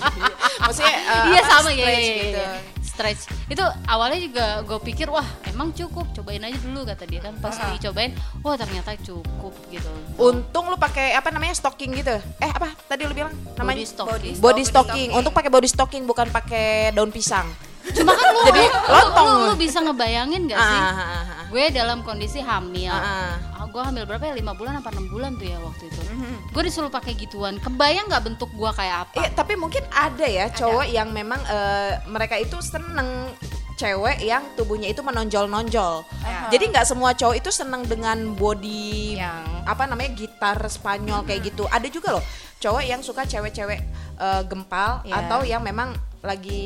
[0.64, 2.40] Maksudnya eh, iya apa, sama ya, ya, gitu.
[2.40, 2.52] ya.
[2.92, 7.34] Stretch itu awalnya juga gue pikir wah emang cukup cobain aja dulu kata dia kan
[7.40, 8.12] pas dicobain
[8.44, 9.88] wah ternyata cukup gitu
[10.20, 12.14] Untung lu pakai apa namanya stocking gitu.
[12.38, 15.10] Eh apa tadi lu bilang namanya body stocking body stocking.
[15.12, 17.48] Untuk pakai body stocking bukan pakai daun pisang.
[17.82, 19.26] cuma kan lu Jadi, lu, lontong.
[19.26, 21.24] lu, lu bisa ngebayangin gak sih ah, ah.
[21.50, 23.34] gue dalam kondisi hamil Ah, ah.
[23.72, 26.52] Gue hamil berapa ya lima bulan apa enam bulan tuh ya waktu itu Mhm.
[26.52, 30.48] gue disuruh pakai gituan kebayang nggak bentuk gue kayak apa Iya, tapi mungkin ada ya
[30.50, 33.32] cowok yang memang eh, mereka itu seneng
[33.74, 36.06] cewek yang tubuhnya itu menonjol-nonjol.
[36.48, 41.66] Jadi nggak semua cowok itu seneng dengan body Yang- apa namanya gitar Spanyol kayak gitu.
[41.66, 42.26] Ada juga loh
[42.58, 43.82] cowok yang suka cewek-cewek
[44.16, 45.26] eh, gempal Iya.
[45.26, 46.62] atau yang memang lagi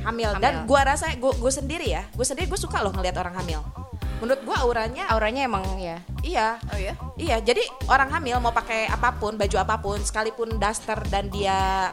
[0.00, 0.32] hamil.
[0.32, 0.40] Hamil.
[0.40, 3.60] Dan gua rasa gue gue sendiri ya, gue sendiri gue suka loh ngelihat orang hamil.
[4.18, 5.98] Menurut gua auranya auranya emang ya?
[6.26, 6.58] Iya.
[6.74, 6.94] Oh ya?
[7.14, 11.90] Iya, jadi orang hamil mau pakai apa pun, baju apa pun, sekalipun daster dan dia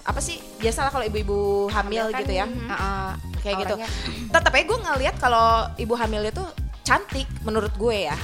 [0.00, 3.10] apa sih biasalah kalau ibu-ibu hamil, kan, gitu ya, uh-uh,
[3.44, 3.74] kayak gitu.
[3.76, 3.88] auranya.
[4.32, 6.44] Tetap aja gue ngeliat kalau ibu hamil itu
[6.80, 8.16] cantik menurut gue ya,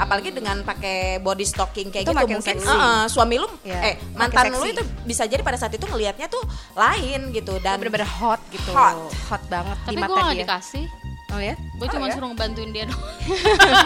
[0.00, 2.56] apalagi dengan pakai body stocking kayak Itu gitu mungkin.
[2.58, 2.66] seksi.
[2.66, 6.42] uh-uh, suami lu, Iya, eh mantan lu itu bisa jadi pada saat itu ngelihatnya tuh
[6.74, 8.72] lain gitu dan bener-bener hot gitu.
[8.72, 9.12] Hot.
[9.30, 9.76] hot banget.
[9.86, 10.42] Tapi di gue dia.
[10.48, 10.84] dikasih
[11.30, 12.12] oh ya gue cuma ya?
[12.12, 13.00] suruh ngebantuin dia doang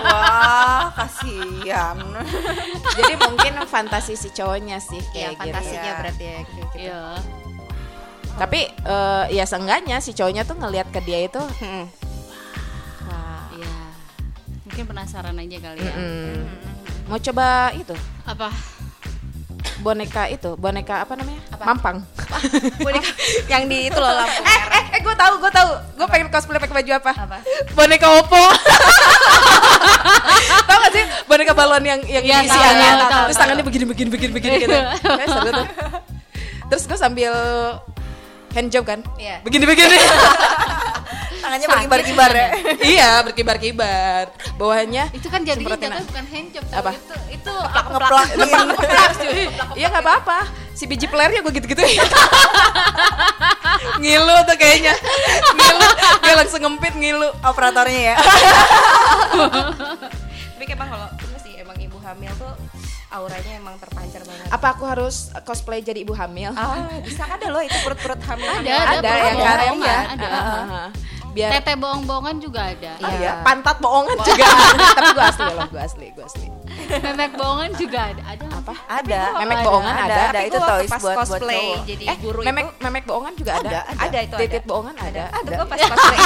[0.02, 1.96] Wah, kasihan.
[2.96, 5.40] jadi mungkin fantasi si cowoknya sih ya kayak gitu.
[5.44, 5.94] fantasinya Iya.
[5.98, 7.00] berarti ya kayak gitu Iya.
[8.34, 11.84] Tapi eh, ya seenggaknya si cowoknya tuh ngelihat ke dia itu Mm-mm.
[13.04, 13.74] wah Iya.
[14.64, 15.94] Mungkin penasaran aja kali ya.
[15.94, 16.34] Mm-mm.
[17.04, 18.48] Mau coba itu Apa?
[19.76, 21.40] boneka itu, boneka apa namanya?
[21.60, 22.00] Mampang.
[22.78, 23.10] boneka
[23.46, 25.70] yang di itu loh lampu eh, eh, eh, gue tahu, gue tahu.
[25.94, 27.12] Gue pengen cosplay pakai baju apa?
[27.12, 27.36] Apa?
[27.74, 28.38] Boneka Oppo.
[30.68, 33.42] tahu gak sih boneka balon yang yang Iya, diisi tahu, angin, tahu, tahu, terus tahu.
[33.42, 34.78] tangannya begini begini begini begini gitu.
[35.34, 35.66] Seru tuh.
[36.70, 37.32] Terus gue sambil
[38.54, 39.00] hand job kan?
[39.18, 39.42] Iya.
[39.42, 39.98] Begini begini.
[41.44, 42.48] Tangannya berkibar-kibar ya.
[42.80, 44.24] iya, berkibar-kibar.
[44.56, 46.92] Bawahnya Itu kan semprotin jatuh bukan handjob Apa?
[46.96, 47.52] Itu itu
[47.84, 48.28] Ngeplak.
[49.76, 50.38] Iya nggak apa-apa.
[50.72, 51.84] Si biji pelernya gue gitu-gitu.
[54.00, 54.96] ngilu tuh kayaknya.
[55.52, 55.88] Ngilu.
[56.24, 57.28] Dia langsung ngempit ngilu.
[57.44, 58.16] Operatornya ya.
[60.54, 61.08] tapi emang kalau
[61.44, 62.56] sih emang ibu hamil tuh
[63.12, 66.56] auranya emang terpancar banget Apa aku harus cosplay jadi ibu hamil?
[66.56, 69.44] ah bisa ada loh itu perut-perut hamil Ada, ada, ada
[70.08, 70.24] ada.
[70.24, 70.88] Ah, ah, ah.
[71.34, 72.92] Biar Tete bohong-bohongan juga ada.
[72.96, 73.18] Oh Iya.
[73.18, 74.70] iya, pantat bohongan juga ada.
[74.88, 76.46] Tapi gue asli loh, gue asli, gue asli.
[76.96, 78.22] Memek bohongan juga ada.
[78.24, 78.74] Ada Apa?
[78.88, 79.20] Ada.
[79.36, 80.14] Memek bohongan ada.
[80.14, 81.82] Ada, Tapi itu toys buat buat cosplay cowok.
[81.84, 83.68] jadi Eh, guru memek itu memek bohongan juga ada.
[83.68, 84.02] Ada, ada.
[84.04, 85.24] ada itu Titit bohongan ada.
[85.28, 85.50] ada.
[85.52, 86.18] gua pas cosplay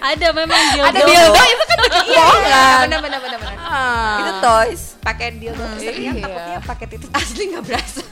[0.00, 0.86] Ada memang dildo.
[0.86, 2.78] Ada dildo itu kan baju bohongan.
[2.80, 4.18] bener bener bener bener Ah.
[4.18, 4.82] Itu toys.
[5.00, 5.92] pakai dildo terus Iya.
[5.92, 6.12] iya.
[6.16, 8.02] takutnya pakai titik asli nggak berasa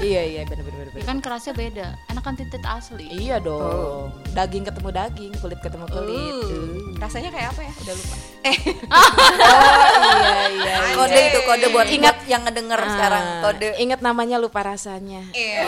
[0.00, 1.06] Iya iya benar benar Ya benar.
[1.06, 1.86] kan kerasnya beda.
[2.08, 3.04] Enak kan titit asli.
[3.08, 4.10] Iya dong.
[4.30, 6.34] Daging ketemu daging, kulit ketemu kulit.
[6.42, 6.94] Uh.
[6.98, 10.94] rasanya kayak apa ya udah lupa Oh iya iya.
[10.94, 11.92] Kode itu kode buat Ingat.
[11.92, 13.24] ingat yang ngedenger Ah, sekarang.
[13.42, 13.66] Kode.
[13.76, 15.20] Ingat namanya lupa rasanya.
[15.32, 15.60] Iya.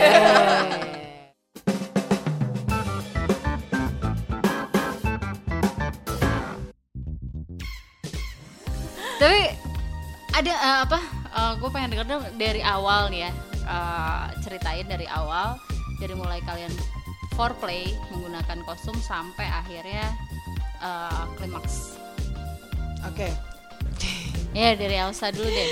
[9.19, 9.41] Tapi
[10.35, 10.99] ada eh, apa
[11.59, 13.31] gue pengen denger dong dari awal nih ya
[13.65, 15.57] eh, ceritain dari awal
[15.97, 16.71] dari mulai kalian
[17.33, 20.13] foreplay menggunakan kostum sampai akhirnya
[20.79, 21.97] eh, klimaks
[23.05, 23.29] Oke.
[24.53, 25.71] ya dari Elsa dulu deh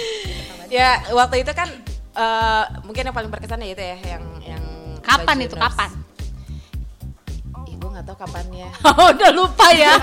[0.69, 1.69] Ya waktu itu kan
[2.13, 4.65] eh, mungkin yang paling berkesan ya itu ya yang yang
[5.01, 5.69] kapan itu nurse.
[5.69, 5.91] kapan
[7.93, 8.69] nggak tahu kapannya.
[9.13, 9.95] udah lupa ya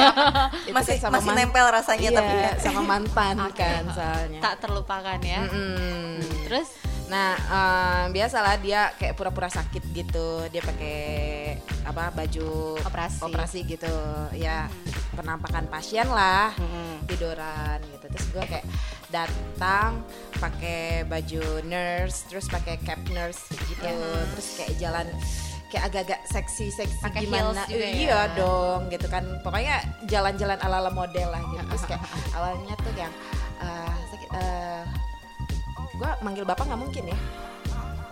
[0.76, 2.50] masih sama masih nempel rasanya Iya, tapi ya.
[2.58, 4.40] sama mantan kan soalnya.
[4.42, 6.18] tak terlupakan ya Mm-mm.
[6.44, 6.68] terus
[7.12, 10.48] Nah, em, biasalah dia kayak pura-pura sakit gitu.
[10.48, 10.98] Dia pakai
[11.84, 13.20] apa baju Operasi.
[13.20, 13.92] operasi gitu.
[14.32, 14.72] Ya,
[15.12, 16.56] penampakan pasien lah.
[16.56, 17.04] Mm-mm.
[17.04, 18.06] Tiduran gitu.
[18.08, 18.66] Terus gue kayak
[19.12, 20.00] datang
[20.40, 23.92] pakai baju nurse, terus pakai cap nurse gitu.
[24.32, 25.06] Terus kayak jalan
[25.68, 27.64] kayak agak-agak seksi-seksi gimana.
[27.64, 28.36] juga iya ya?
[28.36, 29.24] dong gitu kan.
[29.44, 31.60] Pokoknya jalan-jalan ala-ala model lah gitu.
[31.76, 32.02] Terus kayak
[32.40, 33.12] awalnya tuh yang
[33.60, 34.71] eh, sakit eh,
[36.02, 37.18] gue manggil bapak nggak mungkin ya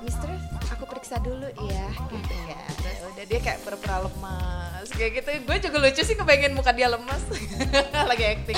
[0.01, 0.33] Mister,
[0.73, 2.57] aku periksa dulu ya, gitu ya.
[2.73, 5.45] Terus udah dia kayak pura-pura lemas, kayak gitu.
[5.45, 7.21] Gue juga lucu sih kebayangin muka dia lemas,
[8.09, 8.57] lagi acting.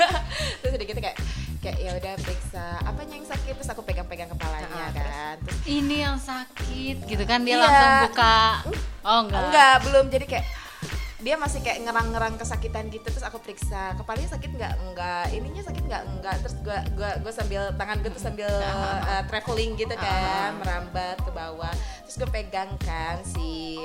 [0.60, 1.16] terus udah gitu kayak,
[1.64, 5.34] kayak ya udah periksa apanya yang sakit, terus aku pegang-pegang kepalanya kan.
[5.40, 7.64] Terus ini yang sakit gitu kan dia Iya.
[7.64, 8.36] langsung buka
[9.08, 10.04] oh enggak enggak, belum.
[10.12, 10.44] Jadi kayak
[11.24, 13.96] dia masih kayak ngerang-ngerang kesakitan gitu terus aku periksa.
[13.96, 14.72] Kepalanya sakit nggak?
[14.84, 16.02] Enggak ininya sakit nggak?
[16.04, 21.16] Enggak terus gua gua gua sambil tangan gue tuh sambil uh, traveling gitu kan merambat
[21.24, 21.72] ke bawah.
[22.04, 23.80] Terus gue pegang kan si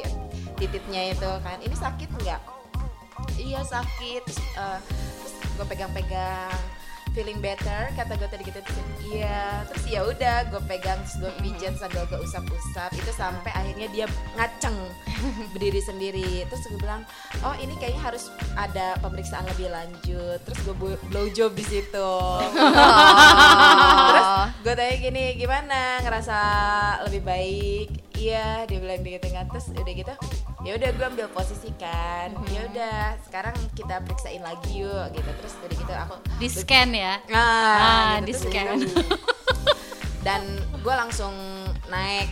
[0.59, 1.55] titiknya itu kan.
[1.63, 2.41] Ini sakit nggak?
[3.39, 4.21] Iya sakit.
[4.27, 4.79] Terus, uh,
[5.23, 6.78] terus gue pegang-pegang
[7.13, 8.77] feeling better kata gue tadi gitu terus,
[9.09, 9.63] iya.
[9.69, 12.89] Terus ya udah gue pegang terus gue pijat sambil gue usap-usap.
[12.95, 14.05] Itu sampai akhirnya dia
[14.37, 14.77] ngaceng
[15.53, 16.45] berdiri sendiri.
[16.47, 17.03] Terus gue bilang
[17.45, 20.39] oh ini kayaknya harus ada pemeriksaan lebih lanjut.
[20.43, 20.75] Terus gue
[21.09, 22.11] blow job di situ.
[24.09, 24.29] Terus
[24.65, 26.01] gue tanya gini gimana?
[26.05, 26.37] Ngerasa
[27.09, 27.87] lebih baik?
[28.19, 29.45] Iya dia bilang gitu kan.
[29.49, 30.13] Terus udah gitu
[30.59, 32.35] ya udah gue ambil posisi kan.
[32.49, 35.29] Ya udah sekarang kita periksain lagi yuk gitu.
[35.29, 37.13] Terus udah gitu aku di scan ya?
[37.25, 38.75] Nah, Ah, gitu, di scan.
[38.77, 39.17] udah.
[40.19, 40.41] dan
[40.75, 41.31] gue langsung
[41.87, 42.27] naik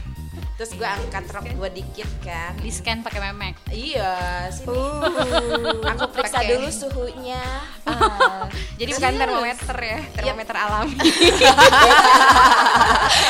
[0.58, 4.18] terus gue angkat rok gue dikit kan di scan pakai memek iya
[4.50, 5.86] sini Uh.
[5.86, 6.50] aku periksa Pakai.
[6.52, 7.44] dulu suhunya
[7.86, 9.22] Ah, jadi bukan Serius?
[9.22, 10.98] termometer ya, termometer alami.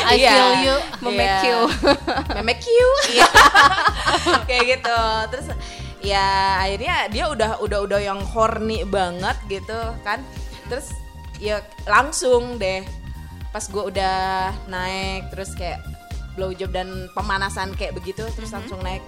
[0.07, 0.31] I Iya.
[0.31, 1.41] feel you Memek Iya.
[1.45, 1.59] you.
[2.37, 3.27] memek you Iya.
[4.43, 5.47] kayak gitu terus
[5.99, 6.27] ya
[6.59, 10.23] akhirnya dia udah udah udah yang horny banget gitu kan
[10.65, 10.95] terus
[11.37, 12.81] ya langsung deh
[13.49, 14.17] pas gue udah
[14.65, 15.81] naik terus kayak
[16.37, 19.01] blowjob dan pemanasan kayak begitu terus langsung naik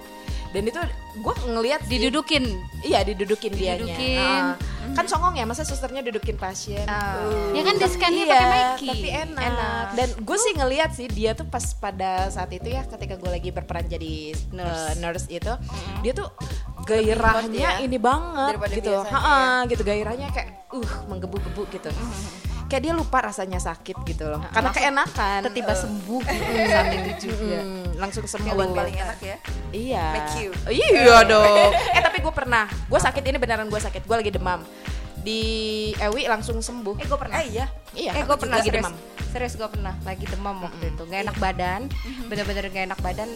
[0.50, 0.82] dan itu
[1.16, 2.42] gue ngelihat sih- didudukin
[2.82, 4.18] iya didudukin dianya Didudukin.
[4.18, 4.58] Ah.
[4.90, 7.54] kan songong ya masa susternya dudukin pasien Uh.
[7.54, 8.88] Ya kan di scan-nya Iya, pakai Mikey.
[8.88, 9.42] tapi enak.
[9.44, 9.84] Enak.
[9.92, 13.50] Dan gue sih ngeliat sih dia tuh pas pada saat itu ya ketika gue lagi
[13.50, 14.14] berperan jadi
[14.50, 15.52] nurse, nurse itu,
[16.00, 16.26] dia tuh
[16.84, 17.70] gairahnya ya.
[17.80, 18.90] ini banget Daripada gitu.
[18.90, 21.90] biasanya Ha-ha, gitu gairahnya kayak uh menggebu-gebu gitu.
[22.70, 24.38] Kayak dia lupa rasanya sakit gitu loh.
[24.46, 25.42] Karena keenakan.
[25.42, 26.22] Tiba-tiba Eh, sembuh
[26.70, 27.58] saat itu juga.
[27.60, 28.54] mm, langsung sembuh.
[28.70, 29.36] Paling enak ya.
[29.70, 30.04] Iya.
[30.14, 30.50] Make you.
[30.70, 31.70] Iya dong.
[31.98, 32.70] eh tapi gue pernah.
[32.86, 34.06] Gue sakit ini beneran gue sakit.
[34.06, 34.62] Gue lagi demam.
[35.20, 35.42] Di
[35.98, 36.96] Ewi langsung sembuh.
[36.96, 37.42] Eh gue pernah.
[37.42, 37.66] Eh iya.
[37.90, 38.10] Iya.
[38.14, 38.86] eh gue pernah juga serius.
[38.86, 38.94] demam.
[39.30, 41.02] Serius gue pernah lagi demam waktu itu.
[41.04, 41.80] Gak enak badan,
[42.26, 43.28] bener-bener gak enak badan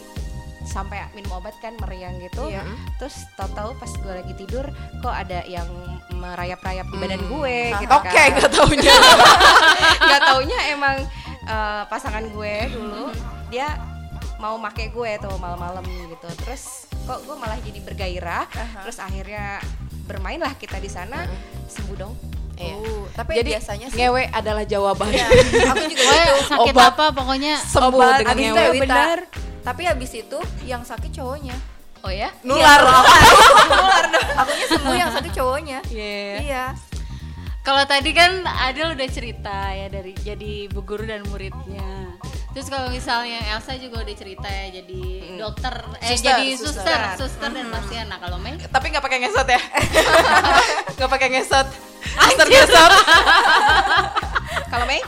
[0.64, 2.48] sampai minum obat kan meriang gitu.
[2.48, 2.64] Iya.
[2.96, 4.64] Terus tahu-tahu pas gue lagi tidur
[4.98, 5.68] kok ada yang
[6.11, 8.29] merayap-rayap di badan gue gitu Oke, kan.
[8.33, 8.94] nggak taunya.
[10.11, 10.96] Gak taunya emang
[11.44, 13.12] eh, pasangan gue dulu
[13.48, 13.77] dia
[14.37, 16.29] mau make gue tuh malam-malam gitu.
[16.44, 18.44] Terus kok gue malah jadi bergairah.
[18.83, 19.61] Terus akhirnya
[20.05, 21.24] bermainlah kita di sana
[21.66, 22.14] sembuh dong.
[22.55, 22.74] Iya.
[22.79, 25.27] Uh, tapi Jadi biasanya sih ngewe adalah jawabannya.
[25.27, 26.38] aku juga gitu.
[26.46, 26.87] sakit Obat.
[26.94, 28.62] apa pokoknya Sembuh Obat, dengan abis itu ngewe.
[28.79, 28.83] ya.
[28.87, 29.18] Benar.
[29.64, 31.57] Tapi habis itu yang sakit cowoknya.
[32.05, 32.85] oh ya Nular.
[33.72, 34.24] Nular dong.
[34.37, 35.79] Akunya sembuh yang sakit cowoknya.
[35.88, 36.37] Iya.
[36.44, 36.64] Iya.
[37.64, 42.12] Kalau tadi kan Adel udah cerita ya dari jadi bu guru dan muridnya.
[42.53, 45.03] Terus kalau misalnya Elsa juga udah cerita ya jadi
[45.40, 46.77] dokter eh Suster, jadi suster.
[46.85, 48.05] suster, suster dan pasien.
[48.07, 49.59] Nah, kalau Mei Tapi nggak pakai ngesot ya?
[51.00, 51.66] Nggak pakai ngesot.
[52.14, 52.92] Master ngesot.
[54.70, 55.00] Kalau Mei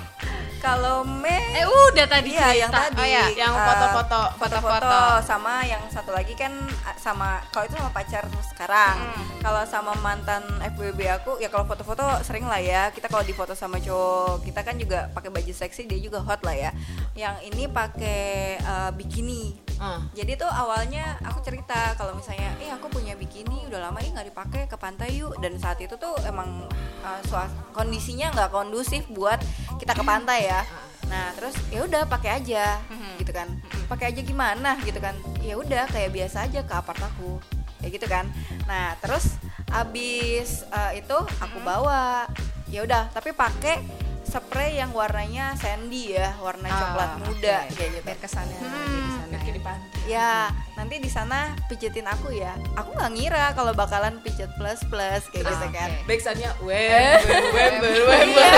[0.67, 2.99] Kalau Mei eh udah tadi Iya yang tadi.
[2.99, 4.23] Oh iya, yang eh, foto-foto.
[4.35, 6.51] foto-foto sama yang satu lagi kan
[6.99, 8.99] sama kalau itu sama pacar sekarang.
[9.39, 10.43] Kalau sama mantan
[10.75, 12.91] FWB aku ya kalau foto-foto sering lah ya.
[12.91, 16.59] Kita kalau difoto sama cowok kita kan juga pakai baju seksi dia juga hot lah
[16.59, 16.71] ya.
[17.15, 20.01] Yang ini pakai eh, bikini Ah.
[20.11, 24.29] Jadi tuh awalnya aku cerita kalau misalnya, eh aku punya bikini udah lama nih nggak
[24.29, 25.37] dipakai ke pantai yuk.
[25.37, 26.65] Dan saat itu tuh emang
[27.01, 29.37] uh, suas- kondisinya nggak kondusif buat
[29.77, 30.65] kita ke pantai ya.
[31.07, 32.81] Nah terus ya udah pakai aja
[33.17, 33.47] gitu kan.
[33.87, 35.13] Pakai aja gimana gitu kan?
[35.39, 37.37] Ya udah kayak biasa aja ke apart aku
[37.79, 38.27] kayak gitu kan.
[38.65, 39.37] Nah terus
[39.71, 42.27] abis uh, itu aku bawa
[42.67, 43.79] ya udah tapi pakai
[44.23, 47.73] spray yang warnanya sandy ya warna Ah, coklat muda oke.
[47.73, 49.55] kayak gitu biar kesannya di ya.
[49.55, 49.91] di pantai.
[50.07, 50.33] Ya,
[50.79, 52.55] nanti di sana pijetin aku ya.
[52.79, 55.91] Aku nggak ngira kalau bakalan pijet plus plus kayak gitu kan.
[56.07, 58.53] Backsoundnya wember, wember, wember,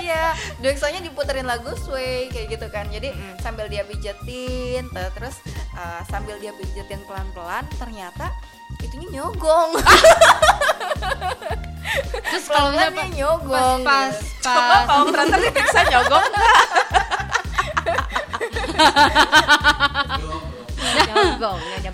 [0.00, 0.32] iya,
[0.76, 2.88] soalnya diputerin lagu Sway kayak gitu kan.
[2.88, 3.12] Jadi
[3.44, 5.36] sambil dia pijetin, te- terus
[5.76, 8.32] uh, sambil dia pijetin pelan-pelan, ternyata
[8.80, 9.76] itunya nyogong.
[12.24, 13.80] Terus kalau misalnya Pelan-pelannya pas nyogong.
[13.86, 14.42] pas, gitu.
[14.42, 16.34] Coba pas kalau ternyata diperiksa nyogong nggak?
[16.34, 16.73] nyogong nyonya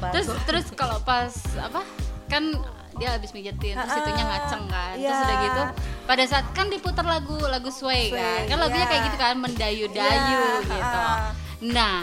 [0.01, 1.85] bagus terus terus kalau pas apa
[2.27, 2.55] kan
[2.99, 5.25] dia habis mijetin terus itunya ngaceng kan terus iya.
[5.25, 5.63] udah gitu
[6.05, 8.91] pada saat kan diputar lagu lagu sway, kan Sway, kan lagunya iya.
[8.91, 11.31] kayak gitu kan mendayu-dayu Iya, gitu ah.
[11.63, 11.97] nah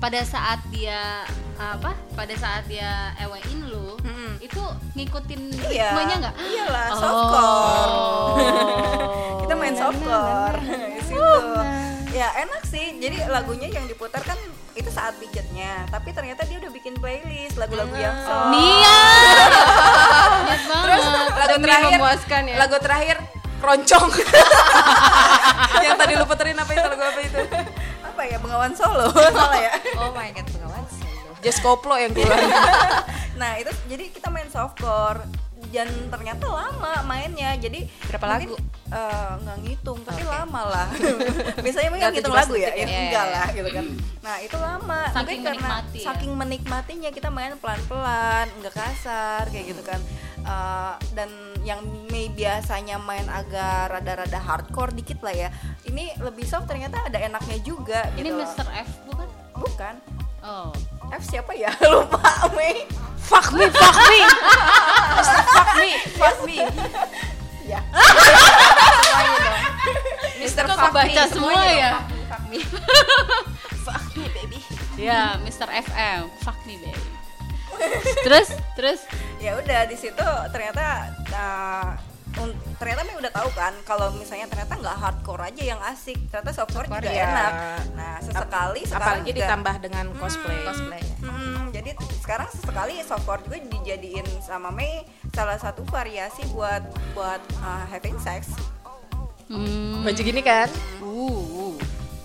[0.00, 1.26] pada saat dia
[1.60, 4.00] apa pada saat dia ewein lu
[4.40, 4.62] itu
[4.96, 5.92] ngikutin Iya.
[5.92, 6.98] ritmenya nggak Iyalah, Oh.
[6.98, 7.94] softcore.
[9.44, 10.58] Kita main softcore.
[10.64, 11.20] Di situ.
[12.10, 12.98] Ya enak sih.
[12.98, 14.36] Jadi lagunya yang diputar kan
[14.74, 18.50] itu saat pijetnya, tapi ternyata dia udah bikin playlist lagu-lagu yang soft.
[18.54, 18.98] Nia
[20.70, 22.56] banget Lagu Demi terakhir, memuaskan ya.
[22.58, 23.16] lagu terakhir
[23.60, 24.08] keroncong.
[25.86, 27.40] yang tadi lu puterin apa itu lagu apa itu?
[28.06, 29.72] Apa ya Bengawan Solo salah ya.
[29.98, 32.36] oh my god pengawan solo Just koplo yang keluar.
[33.40, 35.24] Nah itu jadi kita main softcore
[35.68, 37.52] dan ternyata lama mainnya.
[37.54, 38.56] Jadi Berapa mungkin, lagu?
[38.90, 40.88] eh, nggak ngitung tapi lama lah.
[41.64, 42.98] Biasanya mungkin Nggak ngitung 17 lagu ya, ya ya.
[43.06, 43.84] enggak lah gitu kan.
[44.24, 45.00] Nah itu lama.
[45.10, 46.06] Saking mungkin karena menikmati ya.
[46.10, 50.00] saking menikmatinya kita main pelan-pelan, nggak kasar kayak gitu kan.
[50.40, 55.48] Eh, dan yang Mei biasanya main agak rada-rada hardcore dikit lah ya.
[55.84, 58.08] Ini lebih soft ternyata ada enaknya juga.
[58.16, 58.40] ini gitu.
[58.40, 58.66] Mr.
[58.72, 59.94] F bukan bukan.
[60.40, 60.72] oh
[61.10, 61.70] F siapa ya?
[61.90, 62.18] Lupa
[62.54, 62.86] Mei.
[63.20, 64.20] fuck me, fuck me.
[65.14, 65.38] Mr.
[65.46, 66.56] fuck me, fuck me.
[67.64, 67.80] Ya.
[70.36, 70.62] Mr.
[70.64, 71.00] kok fuck me.
[71.06, 71.92] kebaca semua ya
[72.26, 72.58] fuck me
[73.80, 74.58] Fuck me, baby.
[74.96, 75.68] ya Mr.
[75.70, 77.10] FM fuck me baby
[78.20, 79.00] terus terus
[79.38, 81.94] ya udah di situ ternyata uh,
[82.36, 86.52] un- ternyata Mei udah tahu kan kalau misalnya ternyata nggak hardcore aja yang asik ternyata
[86.52, 87.26] softcore, juga ya.
[87.26, 87.52] enak
[87.92, 90.60] nah sesekali sekarang Apalagi juga, ditambah dengan cosplay.
[90.62, 96.80] cosplay Hmm, jadi sekarang sesekali softcore juga dijadiin sama Mei salah satu variasi buat
[97.12, 98.48] buat uh, having sex
[99.46, 100.00] hmm.
[100.00, 100.68] Baju gini kan?
[100.98, 101.06] uh,
[101.66, 101.74] uh.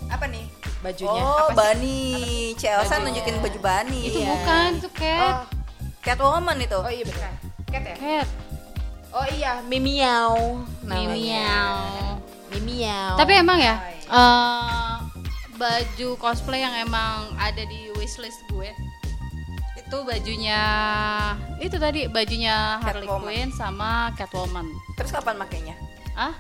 [0.07, 0.45] apa nih
[0.79, 1.17] Bajunya.
[1.17, 1.73] oh Apa?
[1.73, 1.97] Bani
[2.53, 4.29] Chelsea nunjukin baju Bani itu Iya.
[4.29, 5.37] bukan itu cat Oh,
[5.99, 7.33] Catwoman itu oh iya benar.
[7.65, 7.95] Cat ya?
[7.97, 8.27] cat
[9.15, 10.59] Oh iya, Mimiau.
[10.83, 12.19] Mimiau.
[12.51, 13.15] Mimiau.
[13.15, 13.79] Tapi emang ya
[14.11, 14.93] eh,
[15.55, 18.75] baju cosplay yang emang ada di wishlist gue
[19.79, 20.61] itu bajunya
[21.61, 23.23] itu tadi bajunya Harley Catwoman.
[23.23, 24.67] Quinn sama Catwoman.
[24.99, 25.75] terus kapan makainya
[26.15, 26.31] Ah,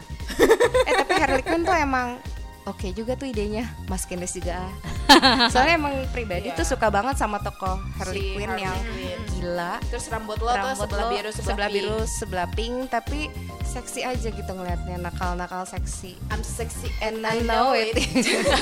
[0.87, 2.17] eh tapi Harley Quinn tuh emang
[2.63, 4.71] oke juga tuh idenya maskinless juga ah.
[5.51, 6.55] soalnya emang pribadi Iya.
[6.55, 9.19] tuh suka banget sama tokoh Harley Si Quinn Harley yang Quinn.
[9.31, 11.75] gila Terus rambut lo tuh Rambut sebelah lo biru sebelah, sebelah pink.
[11.77, 13.19] biru sebelah pink tapi
[13.65, 17.93] seksi aja gitu ngeliatnya nakal-nakal seksi I'm sexy and I know it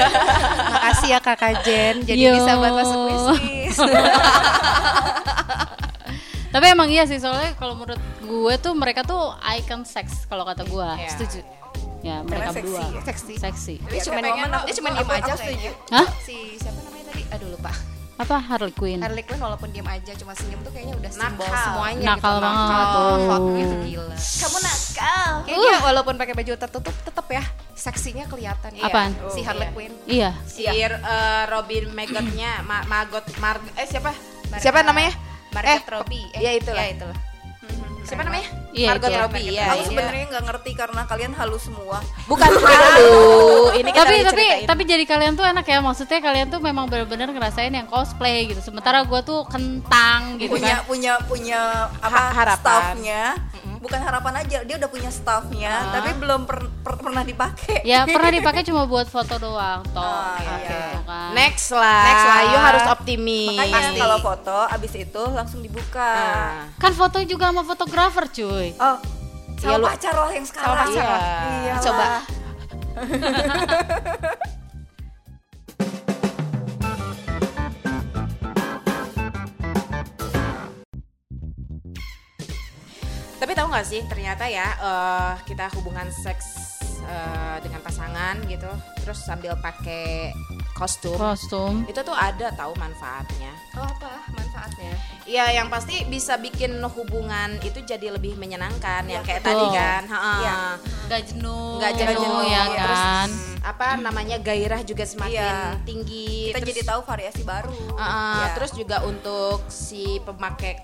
[0.74, 2.34] makasih ya kakak Jen jadi Yo.
[2.34, 3.00] bisa buat masuk
[6.50, 10.62] tapi emang iya sih soalnya kalau menurut gue tuh mereka tuh icon sex kalau kata
[10.64, 10.90] gue.
[10.96, 11.10] Iya.
[11.10, 11.40] setuju
[12.04, 12.82] Ya, mereka seksi berdua.
[12.84, 13.02] ya.
[13.02, 13.74] seksi Seksi.
[13.80, 14.34] dia Ya, cuma dia
[14.76, 15.40] cuma aku- diem aja setuju.
[15.40, 16.08] kayaknya Hah?
[16.20, 17.72] si siapa namanya tadi aduh lupa
[18.14, 19.00] Apa Harley Quinn?
[19.00, 21.64] Harley Quinn walaupun diem aja cuma senyum tuh kayaknya udah simbol Nakal.
[21.66, 22.68] semuanya Nakal gitu banget.
[22.70, 22.94] nakal
[23.26, 23.56] hot Oh.
[23.56, 28.86] gitu gila kamu nakal kayaknya walaupun pakai baju tertutup tetap ya seksinya kelihatan Iya.
[28.86, 29.12] Apaan?
[29.28, 29.74] si Oh, Harley iya.
[29.74, 30.30] Quinn Iya.
[30.46, 30.92] Si eh,
[31.48, 34.12] Robin Magotnya, Ma Magot Mar eh siapa?
[34.52, 35.12] Mar- siapa namanya?
[35.50, 36.84] Margot Eh, Robbie iya, itulah.
[36.84, 37.18] ya itulah
[38.04, 38.48] Siapa namanya?
[38.74, 39.20] Iya, Margot itu.
[39.22, 39.64] Robbie ya.
[39.70, 39.86] aku iya.
[39.86, 43.16] sebenarnya nggak ngerti karena kalian halus semua bukan halu.
[43.74, 47.30] Ini kan tapi tapi tapi jadi kalian tuh enak ya maksudnya kalian tuh memang benar-benar
[47.30, 51.62] ngerasain yang cosplay gitu sementara gue tuh kentang gitu punya kan punya punya
[51.98, 52.82] apa Ha- harapan.
[52.98, 53.24] staffnya
[53.84, 56.00] bukan harapan aja dia udah punya staffnya Ah.
[56.00, 60.40] tapi belum per- per- pernah dipakai ya pernah dipakai cuma buat foto doang toh Ah,
[60.40, 61.04] gitu iya.
[61.04, 61.30] kan.
[61.34, 62.04] Next lah.
[62.06, 62.40] Next lah.
[62.46, 63.60] You harus optimis.
[63.60, 66.72] makanya kalau foto abis itu langsung dibuka Nah.
[66.74, 68.98] kan foto juga sama fotografer cuy oh
[69.56, 71.20] sama Iya, lu- pacar lah yang sekarang pacar lah.
[71.44, 71.82] Iyalah.
[71.82, 72.06] Coba.
[83.56, 86.46] nggak sih ternyata ya eh, kita hubungan seks
[87.00, 90.32] eh, dengan pasangan gitu, terus sambil pakai
[90.74, 91.86] kostum, Kostum.
[91.86, 93.54] itu tuh ada tahu manfaatnya.
[93.78, 94.94] Oh apa manfaatnya?
[95.24, 99.54] Iya, yang pasti bisa bikin hubungan itu jadi lebih menyenangkan, yang kayak betul.
[99.54, 100.02] tadi kan.
[100.10, 100.56] Iya.
[101.08, 101.78] Nggak jenuh.
[101.78, 103.30] Nggak jenuh, ya terus kan.
[103.64, 105.80] apa namanya gairah juga semakin Iya.
[105.86, 106.50] tinggi.
[106.52, 108.48] kita terus- jadi tahu variasi baru Uh, Ya.
[108.58, 110.82] Terus juga untuk si pemakai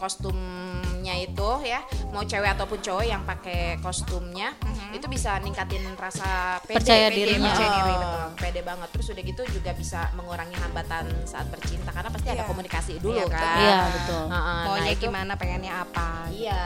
[1.10, 4.53] kostumnya itu ya, mau cewek ataupun cowok yang pakai kostumnya,
[4.93, 7.49] itu bisa ningkatin rasa pede, Percaya pede, dirinya.
[7.49, 7.97] percaya diri, Oh.
[7.99, 8.88] betul, pede banget.
[8.93, 12.47] Terus udah gitu juga bisa mengurangi hambatan saat bercinta karena pasti ada Iya.
[12.47, 13.57] komunikasi dulu Iya, kan.
[13.57, 14.24] Iya, betul.
[14.24, 16.07] Uh, uh, Maunya nah itu- gimana, pengennya apa?
[16.30, 16.64] Iya,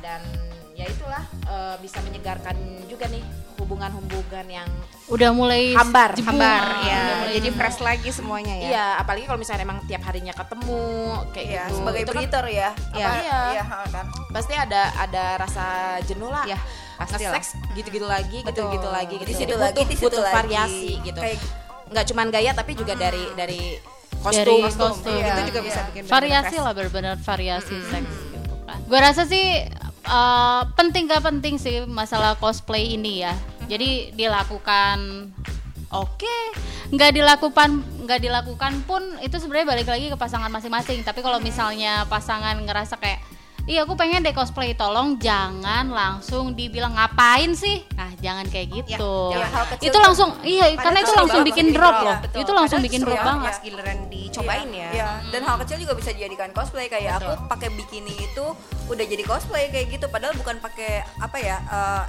[0.00, 0.20] dan
[0.72, 2.56] ya itulah uh, bisa menyegarkan
[2.86, 3.20] juga nih
[3.56, 4.68] hubungan-hubungan yang
[5.04, 6.32] Udah mulai Hambar, jebul.
[6.32, 8.66] Hambar Ah, ya, mulai jadi fresh lagi semuanya ya.
[8.66, 10.80] Iya, apalagi kalau misalnya emang tiap harinya ketemu
[11.30, 11.76] kayak Iya, gitu.
[11.76, 12.68] sebagai Itu kan ya Iya.
[13.04, 13.38] Apa- Iya.
[13.52, 15.64] iya kan pasti ada ada rasa
[16.02, 16.44] jenuh lah.
[16.44, 16.56] Iya,
[16.96, 17.32] pasti lah.
[17.32, 19.14] Nge-seks gitu-gitu lagi, gitu-gitu lagi.
[19.18, 19.28] Gitu.
[19.28, 20.34] Di Jadi butuh, lagi, di situ butuh lagi.
[20.34, 21.18] variasi gitu.
[21.20, 21.38] Kayak
[21.84, 23.60] Nggak cuman gaya tapi juga dari dari
[24.16, 24.40] kostum.
[24.40, 24.92] Dari kostum.
[24.96, 25.68] Itu Iya, juga iya.
[25.68, 28.78] bisa bikin variasi lah benar-benar variasi seks gitu kan.
[28.82, 29.68] Gue rasa sih
[30.04, 33.34] eh, penting gak penting sih masalah cosplay ini ya.
[33.64, 35.32] Jadi dilakukan
[35.88, 36.36] oke,
[36.92, 41.00] nggak dilakukan nggak dilakukan pun itu sebenarnya balik lagi ke pasangan masing-masing.
[41.00, 43.24] Tapi kalau misalnya pasangan ngerasa kayak
[43.64, 44.76] Iya aku pengen deh cosplay.
[44.76, 47.80] Tolong jangan langsung dibilang ngapain sih?
[47.96, 49.32] Nah jangan kayak gitu.
[49.32, 49.88] Jangan hal kecil.
[49.88, 51.96] itu langsung iya karena itu seru langsung bikin drop.
[52.04, 52.38] loh Betul.
[52.44, 53.52] itu langsung bikin drop ya, banget.
[53.56, 54.88] Pas giliran dicobain ya.
[54.92, 56.92] Iya, dan hal kecil juga bisa dijadikan cosplay.
[56.92, 58.44] Kayak aku pakai bikini itu
[58.92, 60.12] udah jadi cosplay kayak gitu.
[60.12, 62.04] Padahal bukan pakai apa ya eh,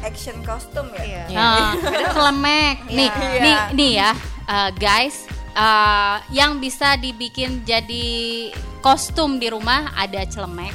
[0.00, 1.04] action costume ya.
[1.04, 1.22] Iya.
[1.36, 1.72] Nah,
[2.16, 2.76] celemek.
[2.88, 3.40] Nih, Iya.
[3.44, 4.10] nih, nih ya,
[4.48, 5.28] uh, guys.
[5.54, 8.50] uh, yang bisa dibikin jadi
[8.82, 10.74] kostum di rumah ada celemek,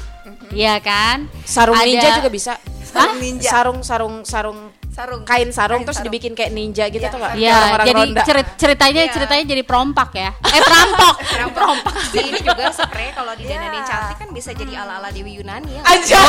[0.51, 1.29] Iya kan?
[1.43, 2.53] Sarung Ada- ninja juga bisa.
[2.81, 3.49] Sarung ninja.
[3.49, 5.23] Sarung sarung sarung Sarung.
[5.23, 6.11] kain sarung Kain terus sarung.
[6.11, 7.39] dibikin kayak ninja gitu Iya, tuh sarung.
[7.39, 8.21] Iya, jadi ronda.
[8.21, 9.13] cerit- ceritanya Iya.
[9.13, 10.29] ceritanya jadi perompak ya.
[10.35, 11.15] Eh perampok.
[11.49, 13.87] Perompak sih ini juga spray kalau didandanin Iya.
[13.87, 15.81] cantik kan bisa jadi ala-ala Dewi Yunani ya.
[15.85, 16.19] Aja.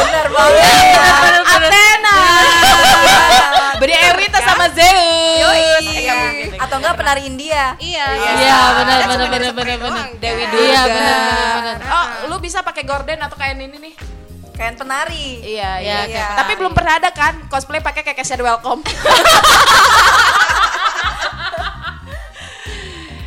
[0.00, 1.79] Benar banget.
[6.80, 7.64] Enggak penari India.
[7.76, 9.76] Iya, Iya, benar Ada benar benar benar benar.
[9.92, 10.44] doang, Dewi?
[10.44, 10.64] Durga.
[10.64, 11.76] Iya, benar benar benar.
[11.86, 13.94] Oh, lu bisa pakai gorden atau kain ini nih?
[14.52, 15.40] Kain penari.
[15.40, 16.26] Iya, Iya, iya.
[16.34, 18.80] Tapi belum pernah ada kan cosplay pakai kayak Cashier Welcome.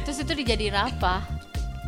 [0.03, 1.23] Terus itu dijadiin apa?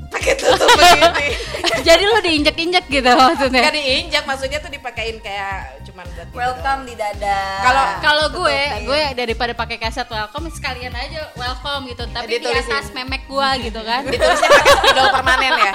[0.05, 1.27] pakai tutup begini.
[1.87, 3.67] jadi lu diinjek-injek gitu maksudnya.
[3.67, 7.39] Gak diinjak, maksudnya tuh dipakein kayak cuman buat gitu Welcome di dada.
[7.63, 12.67] Kalau- Kalau gue, gue daripada pakai kaset welcome sekalian aja welcome gitu, tapi di Ditulisin.
[12.67, 14.03] atas memek gue gitu kan.
[14.11, 15.71] Ditulisnya pakai spidol permanen ya.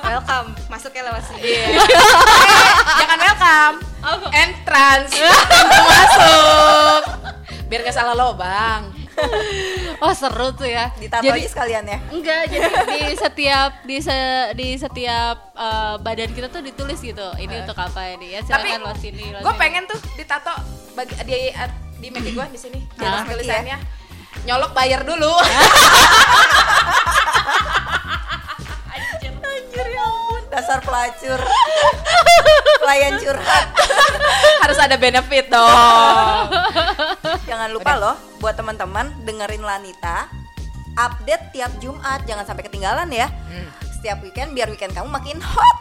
[0.00, 1.40] Welcome, masuknya lewat sini.
[1.40, 1.66] Iya.
[2.48, 3.76] Eh, jangan welcome.
[4.32, 5.12] Entrance.
[5.14, 7.02] Pintu masuk.
[7.68, 8.90] Biar gak salah lobang.
[10.04, 10.94] Oh seru tuh ya.
[10.94, 11.98] ditato jadi sekalian ya.
[12.08, 17.26] enggak jadi di setiap di se- di setiap eh, badan kita tuh ditulis gitu.
[17.34, 18.40] Ini untuk apa ini ya?
[18.40, 19.24] Tapi Silakan lo sini.
[19.34, 20.54] lo gue pengen tuh ditato
[20.94, 21.50] bagi di
[21.98, 22.78] di Meki gue di sini.
[22.94, 23.30] Di atas Hah?
[23.34, 23.78] tulisannya.
[24.46, 25.34] Nyolok bayar dulu.
[30.48, 31.38] Dasar pelacur.
[32.80, 33.66] Pelayan curhat.
[34.58, 36.44] Harus ada benefit dong.
[37.48, 40.28] Jangan lupa loh buat teman-teman dengerin Lanita
[41.00, 43.32] update tiap Jumat jangan sampai ketinggalan ya.
[43.98, 45.76] Setiap weekend biar weekend kamu makin hot.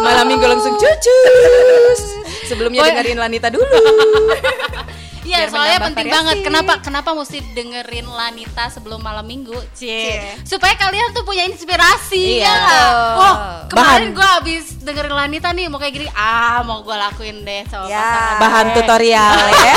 [0.00, 2.00] Malam minggu langsung cucus.
[2.48, 3.68] Sebelumnya dengerin Lanita dulu.
[5.24, 6.14] Iya, soalnya penting variasi.
[6.14, 6.36] banget.
[6.42, 9.56] Kenapa kenapa mesti dengerin Lanita sebelum malam minggu?
[9.72, 9.88] Cie.
[10.12, 10.36] Cie.
[10.44, 12.44] Supaya kalian tuh punya inspirasi Iya.
[12.44, 12.54] ya.
[12.54, 12.84] nggak?
[13.16, 13.34] Oh,
[13.66, 14.04] kemarin Bahan.
[14.12, 16.08] gue habis dengerin Lanita nih mau kayak gini.
[16.10, 17.96] Ah, mau gue lakuin deh sama Ya.
[17.98, 18.36] pasangan.
[18.38, 18.74] Bahan gue.
[18.76, 19.76] tutorial ya.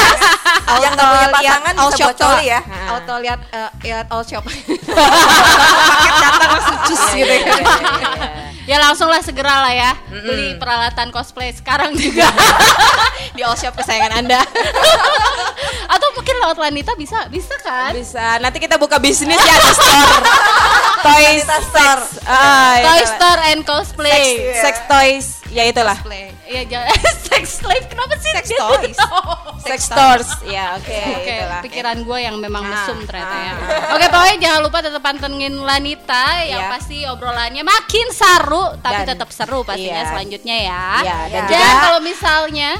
[0.78, 2.60] Yang nggak punya pasangan all bisa shop buat coli ya.
[2.62, 2.88] Nah.
[2.94, 4.44] Auto lihat eh, lihat all shop.
[6.86, 8.47] Cus gitu ya.
[8.68, 12.28] Ya langsung lah segera lah ya beli peralatan cosplay sekarang juga.
[13.36, 14.44] Di all shop kesayangan Anda.
[15.94, 17.96] Atau mungkin lewat Lanita bisa bisa kan?
[17.96, 18.38] Bisa.
[18.38, 20.12] Nanti kita buka bisnis ya di store.
[21.08, 22.02] Toys Store.
[22.28, 23.08] Ah, ya Toy salah.
[23.16, 24.12] Store and Cosplay.
[24.12, 25.28] Sex- Sex toys.
[25.48, 25.96] Ya itulah.
[26.04, 26.36] Play.
[26.48, 26.88] Iya jangan
[27.28, 28.32] sex slave kenapa sih?
[28.32, 28.98] Sex toys.
[29.62, 30.30] Sex stores.
[30.44, 30.88] Ya, oke.
[31.14, 31.62] Oke, itulah.
[31.62, 33.52] pikiran gue yang memang Nah, mesum ternyata ya.
[33.52, 33.94] ah.
[33.94, 36.72] Oke, pokoknya jangan lupa tetap pantengin Lanita yang Iya.
[36.72, 40.10] pasti obrolannya makin seru, tapi Dan- tetap seru pastinya iya.
[40.10, 40.84] selanjutnya ya.
[41.02, 42.72] Iya, dan Dan juga- kalau misalnya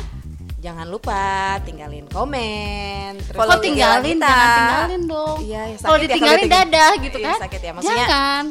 [0.58, 1.22] Jangan lupa
[1.62, 3.22] tinggalin komen.
[3.22, 5.38] Terus kok tinggalin, jangan tinggalin dong.
[5.40, 7.40] Iya, ya, kalau ya ditinggalin kalau ditinggal- dadah gitu Iya, kan.
[7.46, 8.44] sakit ya, maksudnya- Jangan.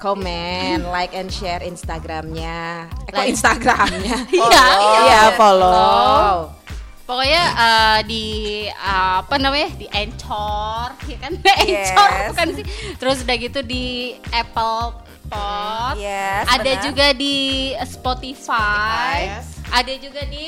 [0.00, 2.88] Komen, like and share Instagramnya.
[3.04, 4.16] Eh, kok Like- Instagramnya?
[4.32, 4.66] Iya,
[5.04, 6.56] Iya, follow.
[7.04, 8.24] Pokoknya eh, di
[8.64, 11.32] eh, apa namanya di Anchor, ya kan?
[11.62, 12.26] Anchor Yes.
[12.32, 12.64] bukan sih.
[12.96, 13.86] Terus udah gitu di
[14.30, 14.96] Apple
[15.26, 15.94] Pod.
[15.94, 16.82] Yes, ada benar.
[16.82, 17.36] juga di
[17.84, 18.32] Spotify.
[18.50, 19.46] Spotify, yes.
[19.70, 20.46] Ada juga di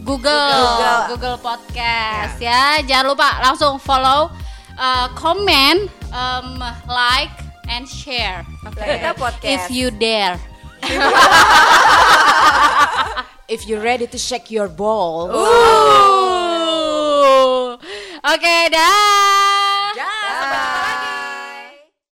[0.00, 1.00] Google Google.
[1.12, 2.80] Google, Podcast ya.
[2.80, 4.32] Jangan lupa langsung follow,
[4.72, 6.48] eh, comment, em,
[6.84, 7.32] like
[7.68, 8.46] and share.
[8.72, 8.98] Okay.
[8.98, 9.44] Kita podcast.
[9.44, 10.40] If you dare.
[13.48, 15.32] If you ready to shake your ball.
[15.32, 15.38] Ooh.
[17.80, 17.80] Oke,
[18.20, 19.96] okay, dah.
[19.96, 20.04] Dah.
[20.04, 20.77] Da.